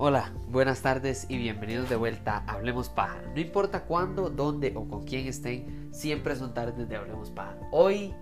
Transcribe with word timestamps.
Hola, 0.00 0.32
buenas 0.48 0.82
tardes 0.82 1.26
y 1.28 1.36
bienvenidos 1.36 1.88
de 1.88 1.94
vuelta 1.94 2.38
a 2.46 2.54
Hablemos 2.54 2.88
Paja. 2.88 3.22
No 3.34 3.40
importa 3.40 3.84
cuándo, 3.84 4.28
dónde 4.28 4.72
o 4.74 4.88
con 4.88 5.04
quién 5.04 5.28
estén, 5.28 5.92
siempre 5.92 6.34
son 6.34 6.54
tardes 6.54 6.88
de 6.88 6.96
Hablemos 6.96 7.30
Paja. 7.30 7.56
Hoy 7.70 8.12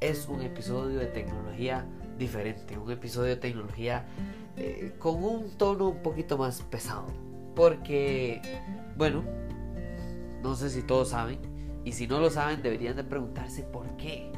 es 0.00 0.28
un 0.28 0.42
episodio 0.42 1.00
de 1.00 1.06
tecnología 1.06 1.84
diferente, 2.16 2.78
un 2.78 2.92
episodio 2.92 3.30
de 3.30 3.36
tecnología 3.36 4.06
eh, 4.56 4.94
con 5.00 5.24
un 5.24 5.50
tono 5.58 5.88
un 5.88 6.02
poquito 6.02 6.38
más 6.38 6.62
pesado. 6.62 7.31
Porque, 7.54 8.40
bueno, 8.96 9.24
no 10.42 10.54
sé 10.54 10.70
si 10.70 10.82
todos 10.82 11.10
saben, 11.10 11.38
y 11.84 11.92
si 11.92 12.06
no 12.06 12.20
lo 12.20 12.30
saben 12.30 12.62
deberían 12.62 12.96
de 12.96 13.04
preguntarse 13.04 13.62
por 13.62 13.96
qué. 13.96 14.30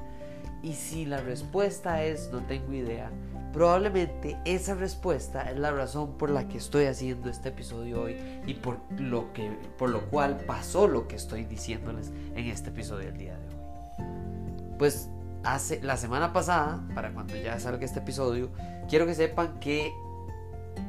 Y 0.62 0.72
si 0.72 1.04
la 1.04 1.18
respuesta 1.18 2.02
es 2.02 2.30
no 2.32 2.40
tengo 2.46 2.72
idea, 2.72 3.10
Probablemente 3.54 4.36
esa 4.44 4.74
respuesta 4.74 5.48
es 5.48 5.56
la 5.56 5.70
razón 5.70 6.18
por 6.18 6.28
la 6.28 6.48
que 6.48 6.58
estoy 6.58 6.86
haciendo 6.86 7.30
este 7.30 7.50
episodio 7.50 8.02
hoy 8.02 8.16
y 8.48 8.54
por 8.54 8.80
lo, 8.98 9.32
que, 9.32 9.48
por 9.78 9.90
lo 9.90 10.10
cual 10.10 10.38
pasó 10.44 10.88
lo 10.88 11.06
que 11.06 11.14
estoy 11.14 11.44
diciéndoles 11.44 12.10
en 12.34 12.46
este 12.48 12.70
episodio 12.70 13.06
del 13.06 13.16
día 13.16 13.38
de 13.38 13.46
hoy. 13.46 14.76
Pues 14.76 15.08
hace 15.44 15.80
la 15.84 15.96
semana 15.96 16.32
pasada, 16.32 16.84
para 16.96 17.14
cuando 17.14 17.36
ya 17.36 17.60
salga 17.60 17.84
este 17.84 18.00
episodio, 18.00 18.50
quiero 18.88 19.06
que 19.06 19.14
sepan 19.14 19.60
que 19.60 19.92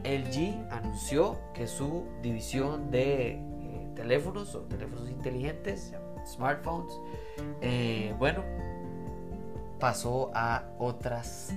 LG 0.04 0.68
anunció 0.72 1.40
que 1.54 1.68
su 1.68 2.06
división 2.22 2.92
de 2.92 3.32
eh, 3.32 3.90
teléfonos 3.96 4.54
o 4.56 4.62
teléfonos 4.62 5.10
inteligentes, 5.10 5.94
smartphones, 6.26 6.94
eh, 7.62 8.14
bueno, 8.18 8.44
pasó 9.80 10.32
a 10.34 10.64
otras 10.80 11.54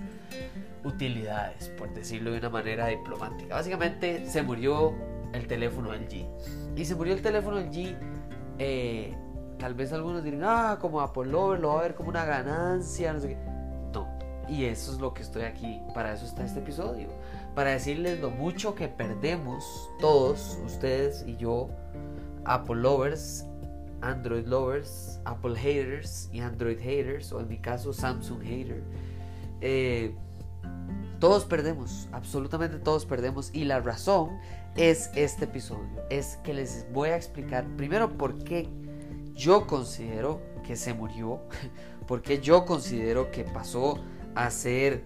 utilidades, 0.84 1.68
por 1.78 1.92
decirlo 1.92 2.32
de 2.32 2.38
una 2.38 2.50
manera 2.50 2.86
diplomática. 2.86 3.54
Básicamente 3.54 4.26
se 4.26 4.42
murió 4.42 4.94
el 5.32 5.46
teléfono 5.46 5.92
LG. 5.92 6.26
Y 6.76 6.84
se 6.84 6.94
murió 6.94 7.14
el 7.14 7.22
teléfono 7.22 7.58
LG. 7.58 7.96
Eh, 8.58 9.14
tal 9.58 9.74
vez 9.74 9.92
algunos 9.92 10.22
dirán, 10.22 10.42
ah, 10.44 10.78
como 10.80 11.00
Apple 11.00 11.26
Lover 11.26 11.60
lo 11.60 11.68
va 11.68 11.80
a 11.80 11.82
ver 11.82 11.94
como 11.94 12.08
una 12.08 12.24
ganancia, 12.24 13.12
no 13.12 13.20
sé 13.20 13.28
qué. 13.28 13.36
No. 13.92 14.08
Y 14.48 14.64
eso 14.64 14.92
es 14.92 14.98
lo 14.98 15.12
que 15.12 15.22
estoy 15.22 15.42
aquí. 15.42 15.80
Para 15.94 16.12
eso 16.12 16.24
está 16.24 16.44
este 16.44 16.60
episodio. 16.60 17.08
Para 17.58 17.70
decirles 17.70 18.20
lo 18.20 18.30
mucho 18.30 18.76
que 18.76 18.86
perdemos 18.86 19.90
todos, 19.98 20.60
ustedes 20.64 21.24
y 21.26 21.36
yo, 21.38 21.68
Apple 22.44 22.76
Lovers, 22.76 23.46
Android 24.00 24.46
Lovers, 24.46 25.18
Apple 25.24 25.56
Haters 25.56 26.30
y 26.32 26.38
Android 26.38 26.78
Haters, 26.78 27.32
o 27.32 27.40
en 27.40 27.48
mi 27.48 27.58
caso 27.58 27.92
Samsung 27.92 28.44
Hater. 28.44 28.84
Eh, 29.60 30.14
todos 31.18 31.46
perdemos, 31.46 32.08
absolutamente 32.12 32.78
todos 32.78 33.04
perdemos 33.04 33.50
y 33.52 33.64
la 33.64 33.80
razón 33.80 34.38
es 34.76 35.10
este 35.16 35.46
episodio. 35.46 35.88
Es 36.10 36.36
que 36.44 36.54
les 36.54 36.86
voy 36.92 37.08
a 37.08 37.16
explicar 37.16 37.66
primero 37.76 38.16
por 38.16 38.38
qué 38.44 38.68
yo 39.34 39.66
considero 39.66 40.40
que 40.64 40.76
se 40.76 40.94
murió, 40.94 41.40
por 42.06 42.22
qué 42.22 42.38
yo 42.38 42.64
considero 42.64 43.32
que 43.32 43.42
pasó 43.42 43.98
a 44.36 44.48
ser 44.52 45.02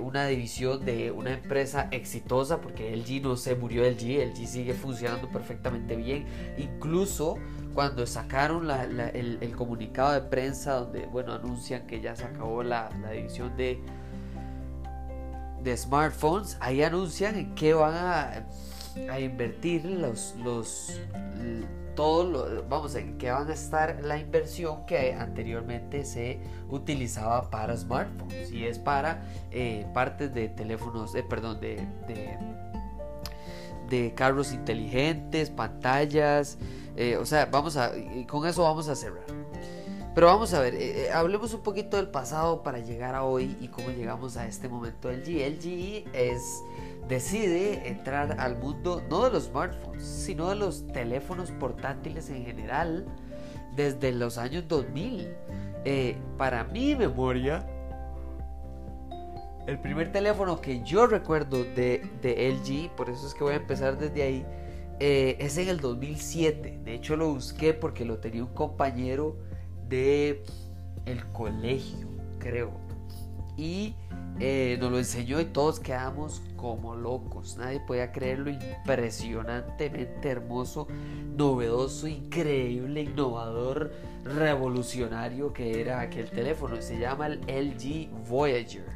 una 0.00 0.26
división 0.26 0.84
de 0.84 1.10
una 1.10 1.32
empresa 1.32 1.88
exitosa, 1.90 2.60
porque 2.60 2.94
LG 2.96 3.22
no 3.22 3.36
se 3.36 3.54
murió 3.54 3.82
LG, 3.82 4.32
LG 4.32 4.46
sigue 4.46 4.74
funcionando 4.74 5.28
perfectamente 5.28 5.96
bien, 5.96 6.26
incluso 6.56 7.36
cuando 7.74 8.06
sacaron 8.06 8.68
el, 8.70 9.54
comunicado 9.56 10.12
de 10.12 10.20
prensa 10.20 10.74
donde 10.74 11.06
bueno 11.06 11.32
anuncian 11.32 11.86
que 11.86 12.00
ya 12.00 12.14
se 12.14 12.24
acabó 12.24 12.62
la 12.62 12.90
división 13.12 13.56
de 13.56 13.80
smartphones, 15.76 16.56
ahí 16.60 16.82
anuncian 16.82 17.36
en 17.36 17.54
qué 17.54 17.74
van 17.74 17.94
a, 17.94 18.46
invertir 19.18 19.84
los 19.84 20.34
todo 21.94 22.64
vamos 22.68 22.94
en 22.94 23.18
qué 23.18 23.30
van 23.30 23.48
a 23.48 23.54
estar 23.54 24.00
la 24.02 24.18
inversión 24.18 24.86
que 24.86 25.14
anteriormente 25.14 26.04
se 26.04 26.40
utilizaba 26.68 27.50
para 27.50 27.76
smartphones 27.76 28.50
y 28.50 28.66
es 28.66 28.78
para 28.78 29.22
eh, 29.50 29.86
partes 29.92 30.32
de 30.34 30.48
teléfonos, 30.48 31.14
eh, 31.14 31.22
perdón, 31.22 31.60
de, 31.60 31.86
de, 33.88 34.14
carros 34.14 34.52
inteligentes, 34.52 35.50
pantallas, 35.50 36.56
eh, 36.96 37.18
o 37.18 37.26
sea, 37.26 37.46
vamos 37.46 37.76
a, 37.76 37.92
con 38.26 38.46
eso 38.46 38.62
vamos 38.62 38.88
a 38.88 38.96
cerrar. 38.96 39.26
Pero 40.14 40.26
vamos 40.26 40.52
a 40.52 40.60
ver, 40.60 40.74
eh, 40.74 41.10
hablemos 41.10 41.54
un 41.54 41.62
poquito 41.62 41.96
del 41.96 42.08
pasado 42.08 42.62
para 42.62 42.80
llegar 42.80 43.14
a 43.14 43.24
hoy 43.24 43.56
y 43.60 43.68
cómo 43.68 43.88
llegamos 43.90 44.36
a 44.36 44.46
este 44.46 44.68
momento 44.68 45.08
del 45.08 45.24
G. 45.24 45.48
LG 45.48 46.14
es, 46.14 46.62
decide 47.08 47.88
entrar 47.88 48.40
al 48.40 48.56
mundo 48.58 49.02
no 49.08 49.24
de 49.24 49.30
los 49.30 49.44
smartphones, 49.44 50.02
sino 50.02 50.48
de 50.48 50.56
los 50.56 50.86
teléfonos 50.88 51.50
portátiles 51.52 52.30
en 52.30 52.44
general 52.44 53.06
desde 53.76 54.12
los 54.12 54.38
años 54.38 54.66
2000. 54.68 55.28
Eh, 55.84 56.16
para 56.38 56.64
mi 56.64 56.94
memoria, 56.94 57.66
el 59.66 59.78
primer 59.80 60.12
teléfono 60.12 60.60
que 60.60 60.82
yo 60.82 61.06
recuerdo 61.06 61.64
de, 61.64 62.02
de 62.22 62.50
LG, 62.50 62.94
por 62.96 63.10
eso 63.10 63.26
es 63.26 63.34
que 63.34 63.44
voy 63.44 63.54
a 63.54 63.56
empezar 63.56 63.98
desde 63.98 64.22
ahí, 64.22 64.46
es 65.00 65.58
en 65.58 65.68
el 65.68 65.80
2007. 65.80 66.80
De 66.84 66.94
hecho 66.94 67.16
lo 67.16 67.34
busqué 67.34 67.74
porque 67.74 68.04
lo 68.04 68.18
tenía 68.18 68.44
un 68.44 68.54
compañero 68.54 69.36
de 69.88 70.44
el 71.06 71.24
colegio, 71.32 72.08
creo. 72.38 72.72
Y 73.56 73.94
eh, 74.40 74.76
nos 74.80 74.90
lo 74.90 74.98
enseñó 74.98 75.40
y 75.40 75.44
todos 75.46 75.78
quedamos 75.80 76.42
como 76.56 76.94
locos. 76.94 77.56
Nadie 77.58 77.80
podía 77.80 78.12
creer 78.12 78.40
lo 78.40 78.50
impresionantemente 78.50 80.28
hermoso, 80.28 80.88
novedoso, 81.36 82.08
increíble, 82.08 83.02
innovador, 83.02 83.92
revolucionario 84.24 85.52
que 85.52 85.80
era 85.80 86.00
aquel 86.00 86.30
teléfono. 86.30 86.80
Se 86.80 86.98
llama 86.98 87.26
el 87.26 87.40
LG 87.46 88.10
Voyager. 88.28 88.86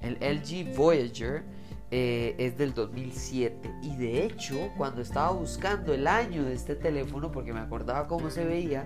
El 0.00 0.14
LG 0.14 0.76
Voyager 0.76 1.44
eh, 1.90 2.34
es 2.38 2.58
del 2.58 2.74
2007 2.74 3.70
y 3.82 3.96
de 3.96 4.24
hecho 4.24 4.70
cuando 4.76 5.00
estaba 5.00 5.30
buscando 5.30 5.94
el 5.94 6.06
año 6.06 6.44
de 6.44 6.54
este 6.54 6.74
teléfono 6.74 7.30
porque 7.30 7.52
me 7.52 7.60
acordaba 7.60 8.08
cómo 8.08 8.30
se 8.30 8.44
veía, 8.44 8.84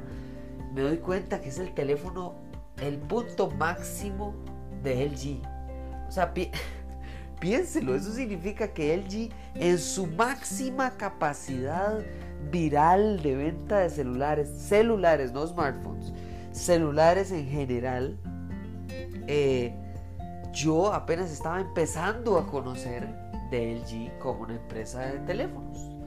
me 0.74 0.82
doy 0.82 0.98
cuenta 0.98 1.40
que 1.40 1.48
es 1.48 1.58
el 1.58 1.72
teléfono, 1.74 2.34
el 2.82 2.98
punto 2.98 3.50
máximo 3.50 4.34
de 4.82 5.06
LG. 5.06 5.57
O 6.08 6.12
sea, 6.12 6.32
piénselo, 7.40 7.94
eso 7.94 8.12
significa 8.12 8.68
que 8.68 8.96
LG 8.96 9.30
en 9.54 9.78
su 9.78 10.06
máxima 10.06 10.90
capacidad 10.96 12.04
viral 12.50 13.22
de 13.22 13.36
venta 13.36 13.80
de 13.80 13.90
celulares, 13.90 14.48
celulares, 14.48 15.32
no 15.32 15.46
smartphones, 15.46 16.12
celulares 16.52 17.30
en 17.32 17.46
general, 17.48 18.18
eh, 19.26 19.74
yo 20.52 20.92
apenas 20.92 21.30
estaba 21.30 21.60
empezando 21.60 22.38
a 22.38 22.46
conocer 22.46 23.06
de 23.50 23.76
LG 23.76 24.18
como 24.18 24.42
una 24.42 24.56
empresa 24.56 25.06
de 25.06 25.18
teléfonos. 25.20 25.98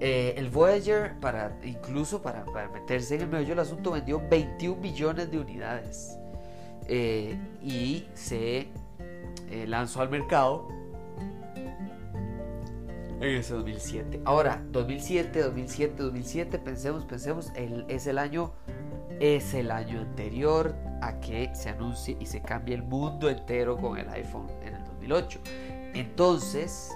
Eh, 0.00 0.34
el 0.38 0.48
Voyager, 0.48 1.18
para, 1.20 1.58
incluso 1.62 2.22
para, 2.22 2.44
meterse 2.72 3.16
en 3.16 3.22
el 3.22 3.28
medio 3.28 3.48
del 3.48 3.58
asunto, 3.58 3.90
vendió 3.90 4.22
21 4.30 4.80
millones 4.80 5.30
de 5.30 5.38
unidades 5.38 6.18
eh, 6.88 7.38
y 7.62 8.06
se 8.14 8.68
eh, 9.50 9.66
lanzó 9.66 10.00
al 10.00 10.10
mercado 10.10 10.68
en 13.20 13.36
ese 13.36 13.54
2007. 13.54 14.22
Ahora, 14.24 14.62
2007, 14.70 15.42
2007, 15.42 16.02
2007, 16.02 16.58
pensemos, 16.58 17.04
pensemos, 17.04 17.52
es 17.88 18.06
el 18.06 18.18
año, 18.18 18.52
es 19.20 19.52
el 19.54 19.70
año 19.70 20.00
anterior 20.00 20.74
a 21.02 21.20
que 21.20 21.54
se 21.54 21.68
anuncie 21.68 22.16
y 22.18 22.26
se 22.26 22.40
cambie 22.42 22.74
el 22.74 22.82
mundo 22.82 23.28
entero 23.28 23.76
con 23.76 23.98
el 23.98 24.08
iPhone 24.08 24.46
en 24.62 24.74
el 24.74 24.84
2008. 24.84 25.40
Entonces, 25.94 26.90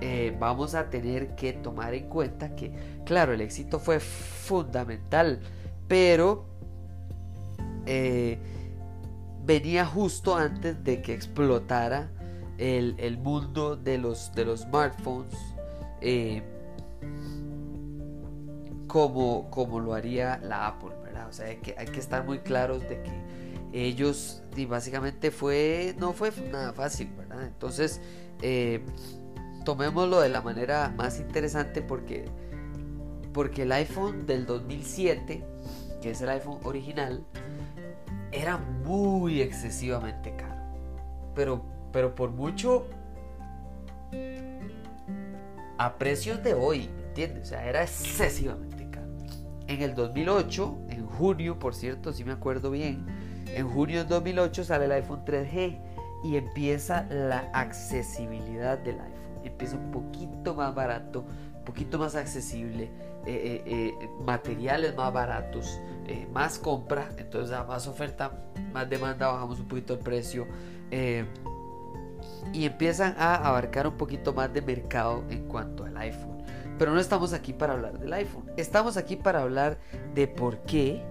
eh, 0.00 0.36
vamos 0.38 0.74
a 0.74 0.90
tener 0.90 1.34
que 1.34 1.52
tomar 1.52 1.94
en 1.94 2.08
cuenta 2.08 2.54
que, 2.54 2.72
claro, 3.04 3.32
el 3.32 3.40
éxito 3.40 3.78
fue 3.78 3.98
fundamental, 4.00 5.40
pero 5.88 6.44
eh, 7.86 8.38
venía 9.44 9.84
justo 9.86 10.36
antes 10.36 10.82
de 10.84 11.02
que 11.02 11.14
explotara 11.14 12.10
el, 12.58 13.18
mundo 13.18 13.76
de 13.76 13.98
los, 13.98 14.32
de 14.34 14.44
los 14.44 14.60
smartphones. 14.60 15.36
Eh, 16.00 16.42
como, 18.86 19.48
como 19.48 19.80
lo 19.80 19.94
haría 19.94 20.38
la 20.42 20.66
Apple, 20.66 20.90
¿verdad? 21.02 21.26
O 21.28 21.32
sea, 21.32 21.46
hay 21.46 21.56
que, 21.56 21.74
hay 21.78 21.86
que 21.86 21.98
estar 21.98 22.26
muy 22.26 22.40
claros 22.40 22.82
de 22.82 23.02
que 23.02 23.22
ellos, 23.72 24.42
y 24.54 24.66
básicamente 24.66 25.30
fue, 25.30 25.94
no 25.98 26.12
fue 26.12 26.30
nada 26.50 26.74
fácil, 26.74 27.10
¿verdad? 27.16 27.46
Entonces, 27.46 28.02
tomémoslo 29.64 30.20
de 30.20 30.28
la 30.28 30.42
manera 30.42 30.92
más 30.94 31.18
interesante 31.20 31.80
porque, 31.80 32.26
porque 33.32 33.62
el 33.62 33.72
iPhone 33.72 34.26
del 34.26 34.44
2007, 34.44 35.42
que 36.02 36.10
es 36.10 36.20
el 36.20 36.28
iPhone 36.28 36.58
original, 36.64 37.24
era 38.32 38.56
muy 38.56 39.40
excesivamente 39.40 40.34
caro. 40.34 40.60
Pero, 41.34 41.64
pero 41.92 42.14
por 42.14 42.30
mucho 42.30 42.86
a 45.78 45.98
precios 45.98 46.42
de 46.42 46.54
hoy, 46.54 46.88
¿me 46.96 47.02
entiendes? 47.08 47.44
O 47.44 47.46
sea, 47.46 47.68
era 47.68 47.82
excesivamente 47.82 48.88
caro. 48.90 49.08
En 49.66 49.82
el 49.82 49.94
2008, 49.94 50.78
en 50.88 51.06
junio, 51.06 51.58
por 51.58 51.74
cierto, 51.74 52.12
si 52.12 52.24
me 52.24 52.32
acuerdo 52.32 52.70
bien, 52.70 53.06
en 53.46 53.68
junio 53.68 53.98
del 53.98 54.08
2008 54.08 54.64
sale 54.64 54.86
el 54.86 54.92
iPhone 54.92 55.24
3G 55.24 55.78
y 56.24 56.36
empieza 56.36 57.06
la 57.10 57.50
accesibilidad 57.52 58.78
del 58.78 59.00
iPhone. 59.00 59.12
Empieza 59.44 59.76
un 59.76 59.90
poquito 59.90 60.54
más 60.54 60.74
barato, 60.74 61.24
un 61.58 61.64
poquito 61.64 61.98
más 61.98 62.14
accesible, 62.14 62.90
eh, 63.26 63.62
eh, 63.66 63.94
eh, 64.00 64.10
materiales 64.24 64.96
más 64.96 65.12
baratos, 65.12 65.80
más 66.32 66.58
compra, 66.58 67.08
entonces 67.16 67.56
más 67.68 67.86
oferta, 67.86 68.32
más 68.72 68.90
demanda, 68.90 69.28
bajamos 69.28 69.60
un 69.60 69.68
poquito 69.68 69.94
el 69.94 70.00
precio 70.00 70.46
y 72.52 72.66
empiezan 72.66 73.14
a 73.18 73.36
abarcar 73.36 73.86
un 73.86 73.96
poquito 73.96 74.32
más 74.32 74.52
de 74.52 74.60
mercado 74.60 75.24
en 75.30 75.46
cuanto 75.46 75.84
al 75.84 75.96
iPhone. 75.96 76.42
Pero 76.78 76.92
no 76.92 77.00
estamos 77.00 77.32
aquí 77.32 77.52
para 77.52 77.74
hablar 77.74 77.98
del 77.98 78.12
iPhone, 78.12 78.50
estamos 78.56 78.96
aquí 78.96 79.16
para 79.16 79.42
hablar 79.42 79.78
de 80.14 80.26
por 80.26 80.58
qué, 80.62 81.02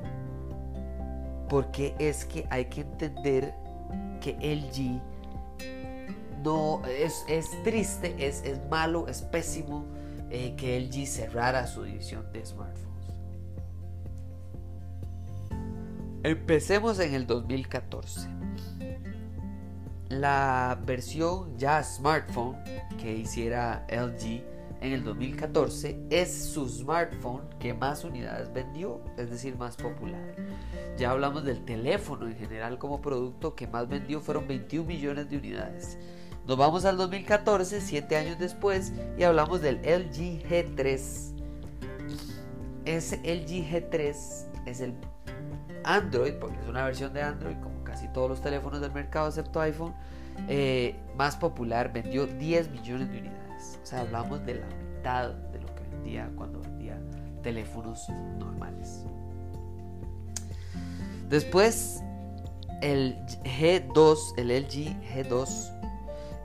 por 1.48 1.72
qué 1.72 1.96
es 1.98 2.26
que 2.26 2.46
hay 2.50 2.66
que 2.66 2.82
entender 2.82 3.54
que 4.20 4.34
LG 4.34 5.02
no 6.44 6.82
es, 6.86 7.24
es 7.28 7.50
triste, 7.64 8.16
es, 8.20 8.44
es, 8.44 8.60
malo, 8.70 9.08
es 9.08 9.22
pésimo 9.22 9.86
eh, 10.32 10.56
que 10.56 10.80
LG 10.80 11.06
cerrara 11.08 11.68
su 11.68 11.84
división 11.84 12.32
de 12.32 12.46
smartphones. 12.46 12.92
Empecemos 16.24 17.00
en 17.00 17.14
el 17.14 17.28
2014. 17.28 18.30
La 20.10 20.80
versión 20.86 21.58
ya 21.58 21.84
smartphone 21.84 22.56
que 22.98 23.16
hiciera 23.16 23.86
LG 23.90 24.44
en 24.82 24.94
el 24.94 25.04
2014 25.04 26.08
es 26.10 26.46
su 26.46 26.68
smartphone 26.68 27.42
que 27.60 27.74
más 27.74 28.04
unidades 28.04 28.52
vendió, 28.52 29.02
es 29.18 29.30
decir, 29.30 29.56
más 29.58 29.76
popular. 29.76 30.36
Ya 30.98 31.12
hablamos 31.12 31.44
del 31.44 31.64
teléfono 31.66 32.28
en 32.28 32.36
general 32.36 32.78
como 32.78 33.02
producto 33.02 33.56
que 33.56 33.68
más 33.68 33.88
vendió 33.88 34.22
fueron 34.22 34.48
21 34.48 34.88
millones 34.88 35.30
de 35.30 35.38
unidades. 35.38 35.98
Nos 36.52 36.58
vamos 36.58 36.84
al 36.84 36.98
2014, 36.98 37.80
7 37.80 38.18
años 38.18 38.38
después, 38.38 38.92
y 39.18 39.24
hablamos 39.24 39.62
del 39.62 39.78
LG 39.78 40.44
G3. 40.50 41.34
Ese 42.84 43.16
LG 43.20 43.72
G3 43.72 44.16
es 44.66 44.82
el 44.82 44.94
Android, 45.86 46.34
porque 46.42 46.60
es 46.60 46.68
una 46.68 46.84
versión 46.84 47.14
de 47.14 47.22
Android, 47.22 47.56
como 47.64 47.82
casi 47.86 48.10
todos 48.10 48.30
los 48.30 48.42
teléfonos 48.42 48.82
del 48.82 48.92
mercado 48.92 49.30
excepto 49.30 49.62
iPhone, 49.62 49.96
eh, 50.50 51.00
más 51.16 51.38
popular, 51.38 51.94
vendió 51.94 52.28
10 52.28 52.70
millones 52.72 53.10
de 53.14 53.20
unidades. 53.20 53.80
O 53.82 53.86
sea, 53.86 54.02
hablamos 54.02 54.46
de 54.46 54.56
la 54.56 54.68
mitad 54.68 55.30
de 55.30 55.62
lo 55.62 55.68
que 55.74 55.84
vendía 55.90 56.30
cuando 56.36 56.60
vendía 56.60 57.00
teléfonos 57.44 58.10
normales. 58.40 59.06
Después, 61.30 62.04
el 62.82 63.16
G2, 63.46 64.34
el 64.36 64.50
LG 64.50 65.00
G2, 65.16 65.81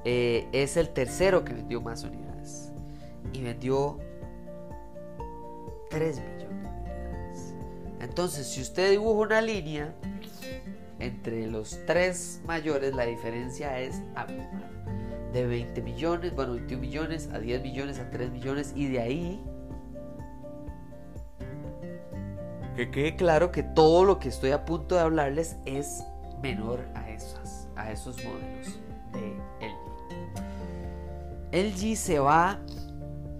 eh, 0.08 0.46
es 0.52 0.76
el 0.76 0.90
tercero 0.90 1.44
que 1.44 1.52
vendió 1.52 1.80
más 1.80 2.04
unidades. 2.04 2.70
Y 3.32 3.42
vendió 3.42 3.98
3 5.90 6.20
millones 6.20 6.62
de 6.62 6.68
unidades. 6.68 7.54
Entonces, 7.98 8.46
si 8.46 8.60
usted 8.60 8.92
dibuja 8.92 9.20
una 9.20 9.40
línea 9.40 9.92
entre 11.00 11.48
los 11.48 11.80
tres 11.86 12.40
mayores, 12.46 12.94
la 12.94 13.04
diferencia 13.04 13.80
es 13.80 14.00
abismal. 14.14 14.70
De 15.32 15.44
20 15.44 15.82
millones, 15.82 16.32
bueno, 16.36 16.52
21 16.52 16.80
millones 16.80 17.28
a 17.32 17.40
10 17.40 17.62
millones 17.62 17.98
a 17.98 18.08
3 18.08 18.30
millones. 18.30 18.72
Y 18.76 18.86
de 18.86 19.00
ahí 19.00 19.44
que 22.76 22.92
quede 22.92 23.16
claro 23.16 23.50
que 23.50 23.64
todo 23.64 24.04
lo 24.04 24.20
que 24.20 24.28
estoy 24.28 24.52
a 24.52 24.64
punto 24.64 24.94
de 24.94 25.00
hablarles 25.00 25.56
es 25.64 26.04
menor 26.40 26.86
a, 26.94 27.10
esas, 27.10 27.68
a 27.74 27.90
esos 27.90 28.22
modelos 28.22 28.78
de 29.12 29.36
LG 31.56 31.96
se 31.96 32.18
va 32.18 32.58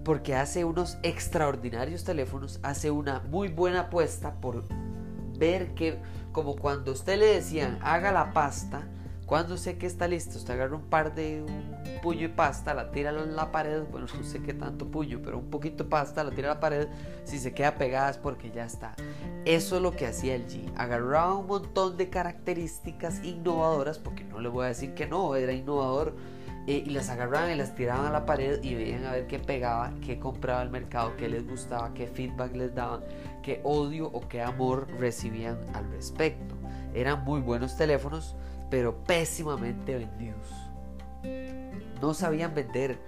porque 0.03 0.33
hace 0.33 0.65
unos 0.65 0.97
extraordinarios 1.03 2.03
teléfonos, 2.03 2.59
hace 2.63 2.89
una 2.89 3.19
muy 3.19 3.49
buena 3.49 3.81
apuesta 3.81 4.41
por 4.41 4.63
ver 5.37 5.75
que, 5.75 5.99
como 6.31 6.55
cuando 6.55 6.93
usted 6.93 7.19
le 7.19 7.27
decían, 7.27 7.77
haga 7.83 8.11
la 8.11 8.33
pasta, 8.33 8.87
cuando 9.27 9.55
sé 9.55 9.77
que 9.77 9.85
está 9.85 10.07
listo, 10.07 10.39
usted 10.39 10.55
agarra 10.55 10.77
un 10.77 10.89
par 10.89 11.13
de 11.13 11.45
puño 12.01 12.21
de 12.21 12.29
pasta, 12.29 12.73
la 12.73 12.89
tira 12.89 13.11
en 13.11 13.35
la 13.35 13.51
pared, 13.51 13.83
bueno, 13.91 14.07
no 14.17 14.23
sé 14.23 14.41
qué 14.41 14.55
tanto 14.55 14.87
puño, 14.87 15.21
pero 15.23 15.37
un 15.37 15.51
poquito 15.51 15.83
de 15.83 15.89
pasta, 15.91 16.23
la 16.23 16.31
tira 16.31 16.47
la 16.47 16.59
pared, 16.59 16.87
si 17.23 17.37
se 17.37 17.53
queda 17.53 17.75
pegada 17.75 18.09
es 18.09 18.17
porque 18.17 18.49
ya 18.49 18.65
está. 18.65 18.95
Eso 19.45 19.75
es 19.75 19.81
lo 19.83 19.91
que 19.91 20.07
hacía 20.07 20.33
el 20.33 20.47
G. 20.47 20.71
Agarraba 20.75 21.35
un 21.35 21.45
montón 21.45 21.97
de 21.97 22.09
características 22.09 23.23
innovadoras, 23.23 23.99
porque 23.99 24.23
no 24.23 24.39
le 24.39 24.49
voy 24.49 24.65
a 24.65 24.69
decir 24.69 24.95
que 24.95 25.05
no, 25.05 25.35
era 25.35 25.51
innovador 25.51 26.15
y 26.67 26.83
las 26.89 27.09
agarraban 27.09 27.51
y 27.51 27.55
las 27.55 27.75
tiraban 27.75 28.05
a 28.05 28.11
la 28.11 28.25
pared 28.25 28.61
y 28.61 28.75
veían 28.75 29.05
a 29.05 29.13
ver 29.13 29.25
qué 29.25 29.39
pegaba, 29.39 29.93
qué 30.05 30.19
compraba 30.19 30.61
el 30.61 30.69
mercado, 30.69 31.15
qué 31.15 31.29
les 31.29 31.47
gustaba, 31.47 31.93
qué 31.93 32.07
feedback 32.07 32.53
les 32.57 32.75
daban, 32.75 33.05
qué 33.41 33.61
odio 33.63 34.07
o 34.07 34.27
qué 34.27 34.41
amor 34.41 34.87
recibían 34.99 35.57
al 35.73 35.89
respecto. 35.91 36.55
Eran 36.93 37.23
muy 37.23 37.39
buenos 37.39 37.77
teléfonos, 37.77 38.35
pero 38.69 39.01
pésimamente 39.05 39.95
vendidos. 39.95 40.49
No 42.01 42.13
sabían 42.13 42.53
vender. 42.53 42.99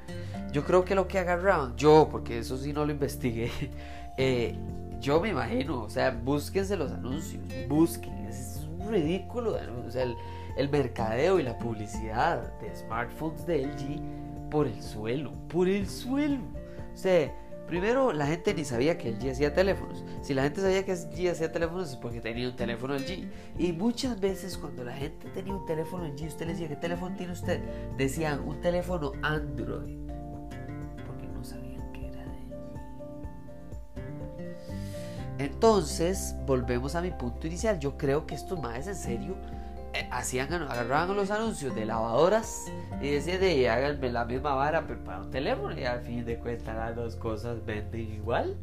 Yo 0.54 0.64
creo 0.64 0.86
que 0.86 0.96
lo 0.96 1.10
que 1.10 1.20
agarraban, 1.20 1.76
yo, 1.76 2.08
porque 2.10 2.40
eso 2.40 2.58
sí 2.58 2.72
no 2.72 2.86
lo 2.86 2.94
investigué, 2.94 3.52
eh, 4.18 4.56
yo 5.02 5.20
me 5.20 5.30
imagino, 5.30 5.84
o 5.84 5.90
sea, 5.90 6.12
búsquense 6.12 6.78
los 6.78 6.92
anuncios, 6.92 7.44
busquen, 7.68 8.26
es, 8.26 8.68
ridículo. 8.90 9.58
El, 9.58 10.16
el 10.58 10.70
mercadeo 10.70 11.40
y 11.40 11.44
la 11.44 11.58
publicidad 11.58 12.58
de 12.60 12.76
smartphones 12.76 13.46
de 13.46 13.66
LG 13.66 14.50
por 14.50 14.68
el 14.68 14.82
suelo, 14.82 15.32
por 15.48 15.68
el 15.68 15.88
suelo. 15.88 16.42
O 16.94 16.98
sea, 16.98 17.34
primero 17.68 18.12
la 18.12 18.26
gente 18.26 18.54
ni 18.54 18.66
sabía 18.66 18.98
que 18.98 19.12
LG 19.12 19.32
hacía 19.32 19.54
teléfonos. 19.54 20.04
Si 20.22 20.34
la 20.34 20.44
gente 20.44 20.62
sabía 20.62 20.84
que 20.84 20.94
LG 20.94 21.32
hacía 21.32 21.52
teléfonos 21.52 21.92
es 21.92 21.96
porque 21.96 22.20
tenía 22.20 22.50
un 22.50 22.56
teléfono 22.56 22.96
LG. 22.96 23.30
Y 23.58 23.72
muchas 23.74 24.20
veces 24.20 24.58
cuando 24.58 24.84
la 24.84 24.94
gente 24.94 25.30
tenía 25.30 25.54
un 25.54 25.66
teléfono 25.66 26.06
LG, 26.06 26.28
usted 26.28 26.48
le 26.48 26.54
decía, 26.54 26.68
¿qué 26.68 26.76
teléfono 26.76 27.16
tiene 27.16 27.34
usted? 27.34 27.62
Decían, 27.96 28.42
un 28.42 28.60
teléfono 28.60 29.12
Android. 29.22 29.98
Porque 31.06 31.28
no 31.28 31.44
sabían 31.44 31.92
que 31.94 32.08
era 32.08 32.24
de 32.24 32.40
LG. 32.50 32.74
Entonces, 35.38 36.36
volvemos 36.46 36.96
a 36.96 37.02
mi 37.02 37.12
punto 37.12 37.48
inicial. 37.48 37.80
Yo 37.80 37.98
creo 37.98 38.26
que 38.26 38.36
estos 38.36 38.60
más 38.60 38.88
en 38.88 38.96
serio 38.96 39.36
hacían, 40.12 40.54
agarraban 40.54 41.16
los 41.16 41.32
anuncios 41.32 41.76
de 41.76 41.86
lavadoras 41.86 42.72
y 43.02 43.10
decían, 43.10 43.40
de 43.40 43.70
háganme 43.70 44.12
la 44.12 44.26
misma 44.26 44.56
vara, 44.56 44.86
pero 44.88 45.04
para 45.04 45.22
un 45.22 45.32
teléfono. 45.32 45.78
Y 45.78 45.86
al 45.86 46.02
fin 46.02 46.26
de 46.26 46.38
cuentas, 46.38 46.76
las 46.76 46.96
dos 46.96 47.16
cosas 47.16 47.66
venden 47.66 48.14
igual. 48.14 48.58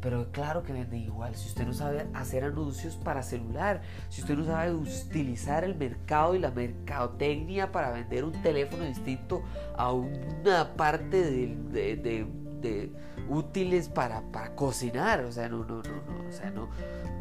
Pero 0.00 0.32
claro 0.32 0.62
que 0.62 0.72
venden 0.72 1.00
igual. 1.00 1.34
Si 1.36 1.48
usted 1.48 1.66
no 1.66 1.74
sabe 1.74 2.06
hacer 2.14 2.44
anuncios 2.44 2.96
para 2.96 3.22
celular, 3.22 3.82
si 4.08 4.22
usted 4.22 4.34
no 4.34 4.44
sabe 4.44 4.72
utilizar 4.72 5.62
el 5.62 5.74
mercado 5.74 6.34
y 6.34 6.38
la 6.38 6.50
mercadotecnia 6.50 7.70
para 7.70 7.90
vender 7.90 8.24
un 8.24 8.32
teléfono 8.40 8.84
distinto 8.84 9.42
a 9.76 9.92
una 9.92 10.74
parte 10.74 11.22
de, 11.22 11.96
de, 11.96 12.90
útiles 13.28 13.88
para, 13.88 14.22
para, 14.32 14.54
cocinar. 14.54 15.20
O 15.20 15.32
sea, 15.32 15.48
no, 15.48 15.64
no, 15.64 15.82
no, 15.82 15.82
no. 15.82 16.28
O 16.28 16.32
sea, 16.32 16.50
no. 16.50 16.68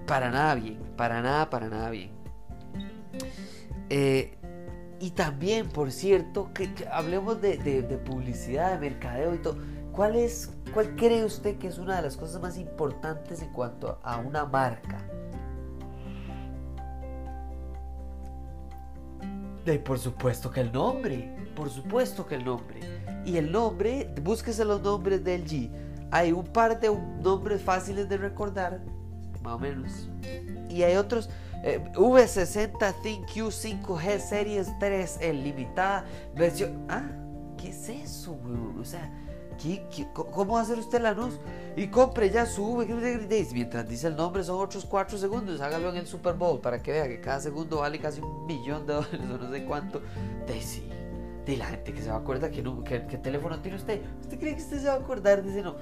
Para 0.07 0.31
nada 0.31 0.55
bien. 0.55 0.79
Para 0.95 1.21
nada, 1.21 1.49
para 1.49 1.67
nada 1.67 1.89
bien. 1.89 2.11
Eh, 3.89 4.37
y 4.99 5.11
también, 5.11 5.69
por 5.69 5.91
cierto, 5.91 6.51
que, 6.53 6.69
hablemos 6.91 7.41
de, 7.41 8.01
publicidad, 8.05 8.73
de 8.73 8.89
mercadeo 8.89 9.33
y 9.33 9.37
todo. 9.37 9.57
¿Cuál, 9.91 10.15
es, 10.15 10.51
¿Cuál 10.73 10.95
cree 10.95 11.25
usted 11.25 11.57
que 11.57 11.67
es 11.67 11.77
una 11.77 11.95
de 11.97 12.03
las 12.03 12.17
cosas 12.17 12.41
más 12.41 12.57
importantes 12.57 13.41
en 13.41 13.51
cuanto 13.51 13.99
a 14.03 14.17
una 14.17 14.45
marca? 14.45 14.97
Y 19.65 19.77
por 19.77 19.99
supuesto 19.99 20.49
que 20.49 20.61
el 20.61 20.71
nombre, 20.71 21.35
por 21.55 21.69
supuesto 21.69 22.25
que 22.25 22.35
el 22.35 22.45
nombre. 22.45 22.79
Y 23.25 23.37
el 23.37 23.51
nombre, 23.51 24.09
búsquese 24.21 24.65
los 24.65 24.81
nombres 24.81 25.23
del 25.23 25.45
G. 25.45 25.69
Hay 26.11 26.31
un 26.31 26.45
par 26.45 26.79
de 26.79 26.89
nombres 27.21 27.61
fáciles 27.61 28.09
de 28.09 28.17
recordar, 28.17 28.81
más 29.43 29.53
o 29.53 29.59
menos. 29.59 30.09
Y 30.69 30.83
hay 30.83 30.95
otros, 30.95 31.29
eh, 31.63 31.83
V60 31.93 33.01
ThinQ 33.01 33.29
5G 33.29 34.19
Series 34.19 34.79
3 34.79 35.17
en 35.21 35.43
limitada 35.43 36.05
versión. 36.35 36.85
Ah, 36.89 37.03
¿qué 37.57 37.69
es 37.69 37.89
eso, 37.89 38.39
O 38.79 38.85
sea, 38.85 39.11
cómo 40.13 40.53
va 40.53 40.59
a 40.59 40.63
hacer 40.63 40.79
usted 40.79 41.01
la 41.01 41.13
luz? 41.13 41.39
Y 41.75 41.87
compre, 41.87 42.29
ya 42.29 42.45
sube. 42.45 42.85
Mientras 43.53 43.87
dice 43.87 44.07
el 44.07 44.15
nombre 44.15 44.43
son 44.43 44.61
otros 44.61 44.85
4 44.85 45.17
segundos. 45.17 45.59
Hágalo 45.61 45.89
en 45.89 45.97
el 45.97 46.07
Super 46.07 46.35
Bowl 46.35 46.59
para 46.59 46.81
que 46.81 46.91
vea 46.91 47.07
que 47.07 47.19
cada 47.19 47.39
segundo 47.39 47.79
vale 47.79 47.99
casi 47.99 48.21
un 48.21 48.45
millón 48.45 48.85
de 48.87 48.93
dólares 48.93 49.21
o 49.21 49.37
no 49.37 49.51
sé 49.51 49.65
cuánto. 49.65 50.01
De 50.47 50.61
sí. 50.61 50.87
De 51.45 51.57
la 51.57 51.65
gente 51.65 51.93
que 51.93 52.01
se 52.01 52.09
va 52.09 52.15
a 52.15 52.19
acordar 52.19 52.51
que, 52.51 52.61
no, 52.61 52.83
que, 52.83 52.99
teléfono 52.99 53.59
tiene 53.59 53.77
usted. 53.77 54.01
¿Usted 54.21 54.39
cree 54.39 54.55
que 54.55 54.61
usted 54.61 54.79
se 54.79 54.87
va 54.87 54.93
a 54.93 54.97
acordar 54.97 55.41
de 55.43 55.49
ese 55.49 55.61
no? 55.61 55.75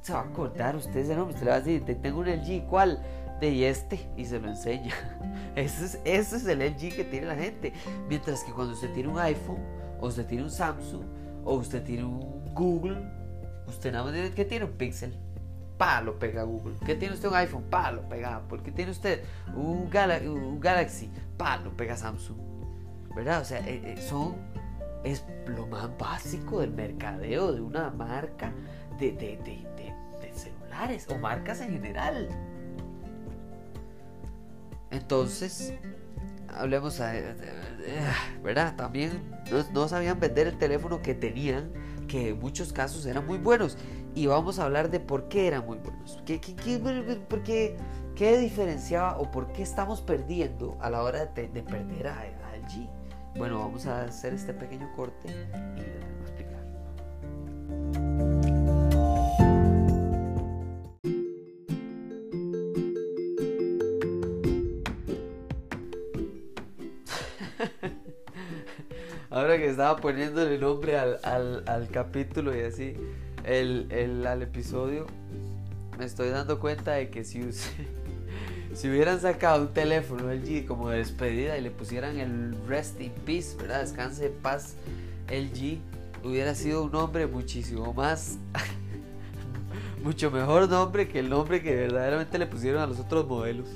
se 0.00 0.12
va 0.12 0.20
a 0.20 0.24
acordar 0.24 0.76
usted 0.76 0.96
ese 0.96 1.16
nombre. 1.16 1.34
Usted 1.34 1.46
le 1.46 1.50
va 1.50 1.56
a 1.56 1.60
decir, 1.60 1.84
tengo 2.00 2.20
un 2.20 2.28
LG, 2.28 2.66
¿cuál? 2.68 3.02
De 3.42 3.68
este. 3.68 4.08
Y 4.16 4.24
se 4.24 4.38
lo 4.38 4.48
enseña. 4.48 4.94
Ese 5.56 5.84
es, 5.84 5.98
ese 6.04 6.36
es 6.36 6.46
el 6.46 6.60
LG 6.60 6.94
que 6.94 7.04
tiene 7.04 7.26
la 7.26 7.34
gente. 7.34 7.72
Mientras 8.08 8.44
que 8.44 8.52
cuando 8.52 8.72
usted 8.72 8.92
tiene 8.92 9.08
un 9.08 9.18
iPhone, 9.18 9.58
o 10.00 10.06
usted 10.06 10.24
tiene 10.26 10.44
un 10.44 10.50
Samsung, 10.50 11.02
o 11.44 11.54
usted 11.56 11.82
tiene 11.82 12.04
un 12.04 12.54
Google, 12.54 13.02
usted 13.66 13.90
nada 13.90 14.04
más 14.04 14.14
dice 14.14 14.32
que 14.32 14.44
tiene 14.44 14.64
un 14.66 14.72
Pixel, 14.72 15.18
pa, 15.76 16.00
lo 16.00 16.20
pega 16.20 16.44
Google. 16.44 16.76
¿Qué 16.86 16.94
tiene 16.94 17.14
usted 17.14 17.28
un 17.28 17.34
iPhone? 17.34 17.64
Pa, 17.64 17.90
lo 17.90 18.08
pega 18.08 18.36
Apple. 18.36 18.60
¿Qué 18.64 18.70
tiene 18.70 18.92
usted 18.92 19.24
un, 19.56 19.90
un 19.90 20.60
Galaxy? 20.60 21.10
Pa, 21.36 21.56
lo 21.56 21.76
pega 21.76 21.96
Samsung. 21.96 22.38
¿Verdad? 23.16 23.40
O 23.40 23.44
sea, 23.44 23.58
eh, 23.66 23.82
eh, 23.84 24.00
son, 24.00 24.36
es 25.02 25.24
lo 25.48 25.66
más 25.66 25.90
básico 25.98 26.60
del 26.60 26.70
mercadeo 26.70 27.52
de 27.52 27.60
una 27.60 27.90
marca 27.90 28.52
de, 29.00 29.10
de, 29.10 29.36
de, 29.38 29.66
de 30.20 30.32
celulares 30.32 31.08
o 31.10 31.18
marcas 31.18 31.60
en 31.60 31.72
general. 31.72 32.51
Entonces, 34.92 35.72
hablemos, 36.48 37.00
a, 37.00 37.12
¿verdad? 38.42 38.76
También 38.76 39.22
no, 39.72 39.88
sabían 39.88 40.20
vender 40.20 40.46
el 40.46 40.58
teléfono 40.58 41.00
que 41.00 41.14
tenían, 41.14 41.72
que 42.06 42.28
en 42.30 42.38
muchos 42.38 42.72
casos 42.72 43.06
eran 43.06 43.26
muy 43.26 43.38
buenos. 43.38 43.78
Y 44.14 44.26
vamos 44.26 44.58
a 44.58 44.64
hablar 44.64 44.90
de 44.90 45.00
por 45.00 45.28
qué 45.28 45.48
eran 45.48 45.64
muy 45.64 45.78
buenos. 45.78 46.20
¿Qué, 46.26 46.40
qué, 46.40 46.54
qué 48.14 48.38
diferenciaba 48.38 49.18
o 49.18 49.30
por 49.30 49.52
qué 49.52 49.62
estamos 49.62 50.02
perdiendo 50.02 50.76
a 50.80 50.90
la 50.90 51.02
hora 51.02 51.24
de, 51.24 51.62
perder 51.62 52.08
a, 52.08 52.20
a 52.20 52.56
LG? 52.58 52.88
Bueno, 53.36 53.58
vamos 53.60 53.86
a 53.86 54.02
hacer 54.02 54.34
este 54.34 54.52
pequeño 54.52 54.92
corte 54.94 55.28
y 55.28 56.11
estaba 69.72 69.96
poniéndole 69.96 70.58
nombre 70.58 70.96
al, 70.96 71.18
al, 71.24 71.88
capítulo 71.90 72.56
y 72.56 72.60
así, 72.60 72.94
el, 73.44 73.86
el, 73.90 74.26
al 74.26 74.42
episodio, 74.42 75.06
me 75.98 76.04
estoy 76.04 76.28
dando 76.28 76.60
cuenta 76.60 76.92
de 76.92 77.10
que 77.10 77.24
si, 77.24 77.42
si 78.74 78.88
hubieran 78.88 79.20
sacado 79.20 79.62
un 79.62 79.74
teléfono 79.74 80.32
LG 80.32 80.66
como 80.66 80.90
de 80.90 80.98
despedida 80.98 81.58
y 81.58 81.62
le 81.62 81.70
pusieran 81.70 82.18
el 82.18 82.54
Rest 82.68 83.00
in 83.00 83.12
Peace, 83.26 83.56
¿verdad? 83.56 83.80
Descanse 83.80 84.26
en 84.26 84.34
paz 84.34 84.76
LG, 85.28 85.78
hubiera 86.24 86.54
sido 86.54 86.84
un 86.84 86.92
nombre 86.92 87.26
muchísimo 87.26 87.92
más, 87.92 88.38
mucho 90.04 90.30
mejor 90.30 90.68
nombre 90.68 91.08
que 91.08 91.18
el 91.18 91.30
nombre 91.30 91.62
que 91.62 91.74
verdaderamente 91.74 92.38
le 92.38 92.46
pusieron 92.46 92.82
a 92.82 92.86
los 92.86 93.00
otros 93.00 93.26
modelos. 93.26 93.68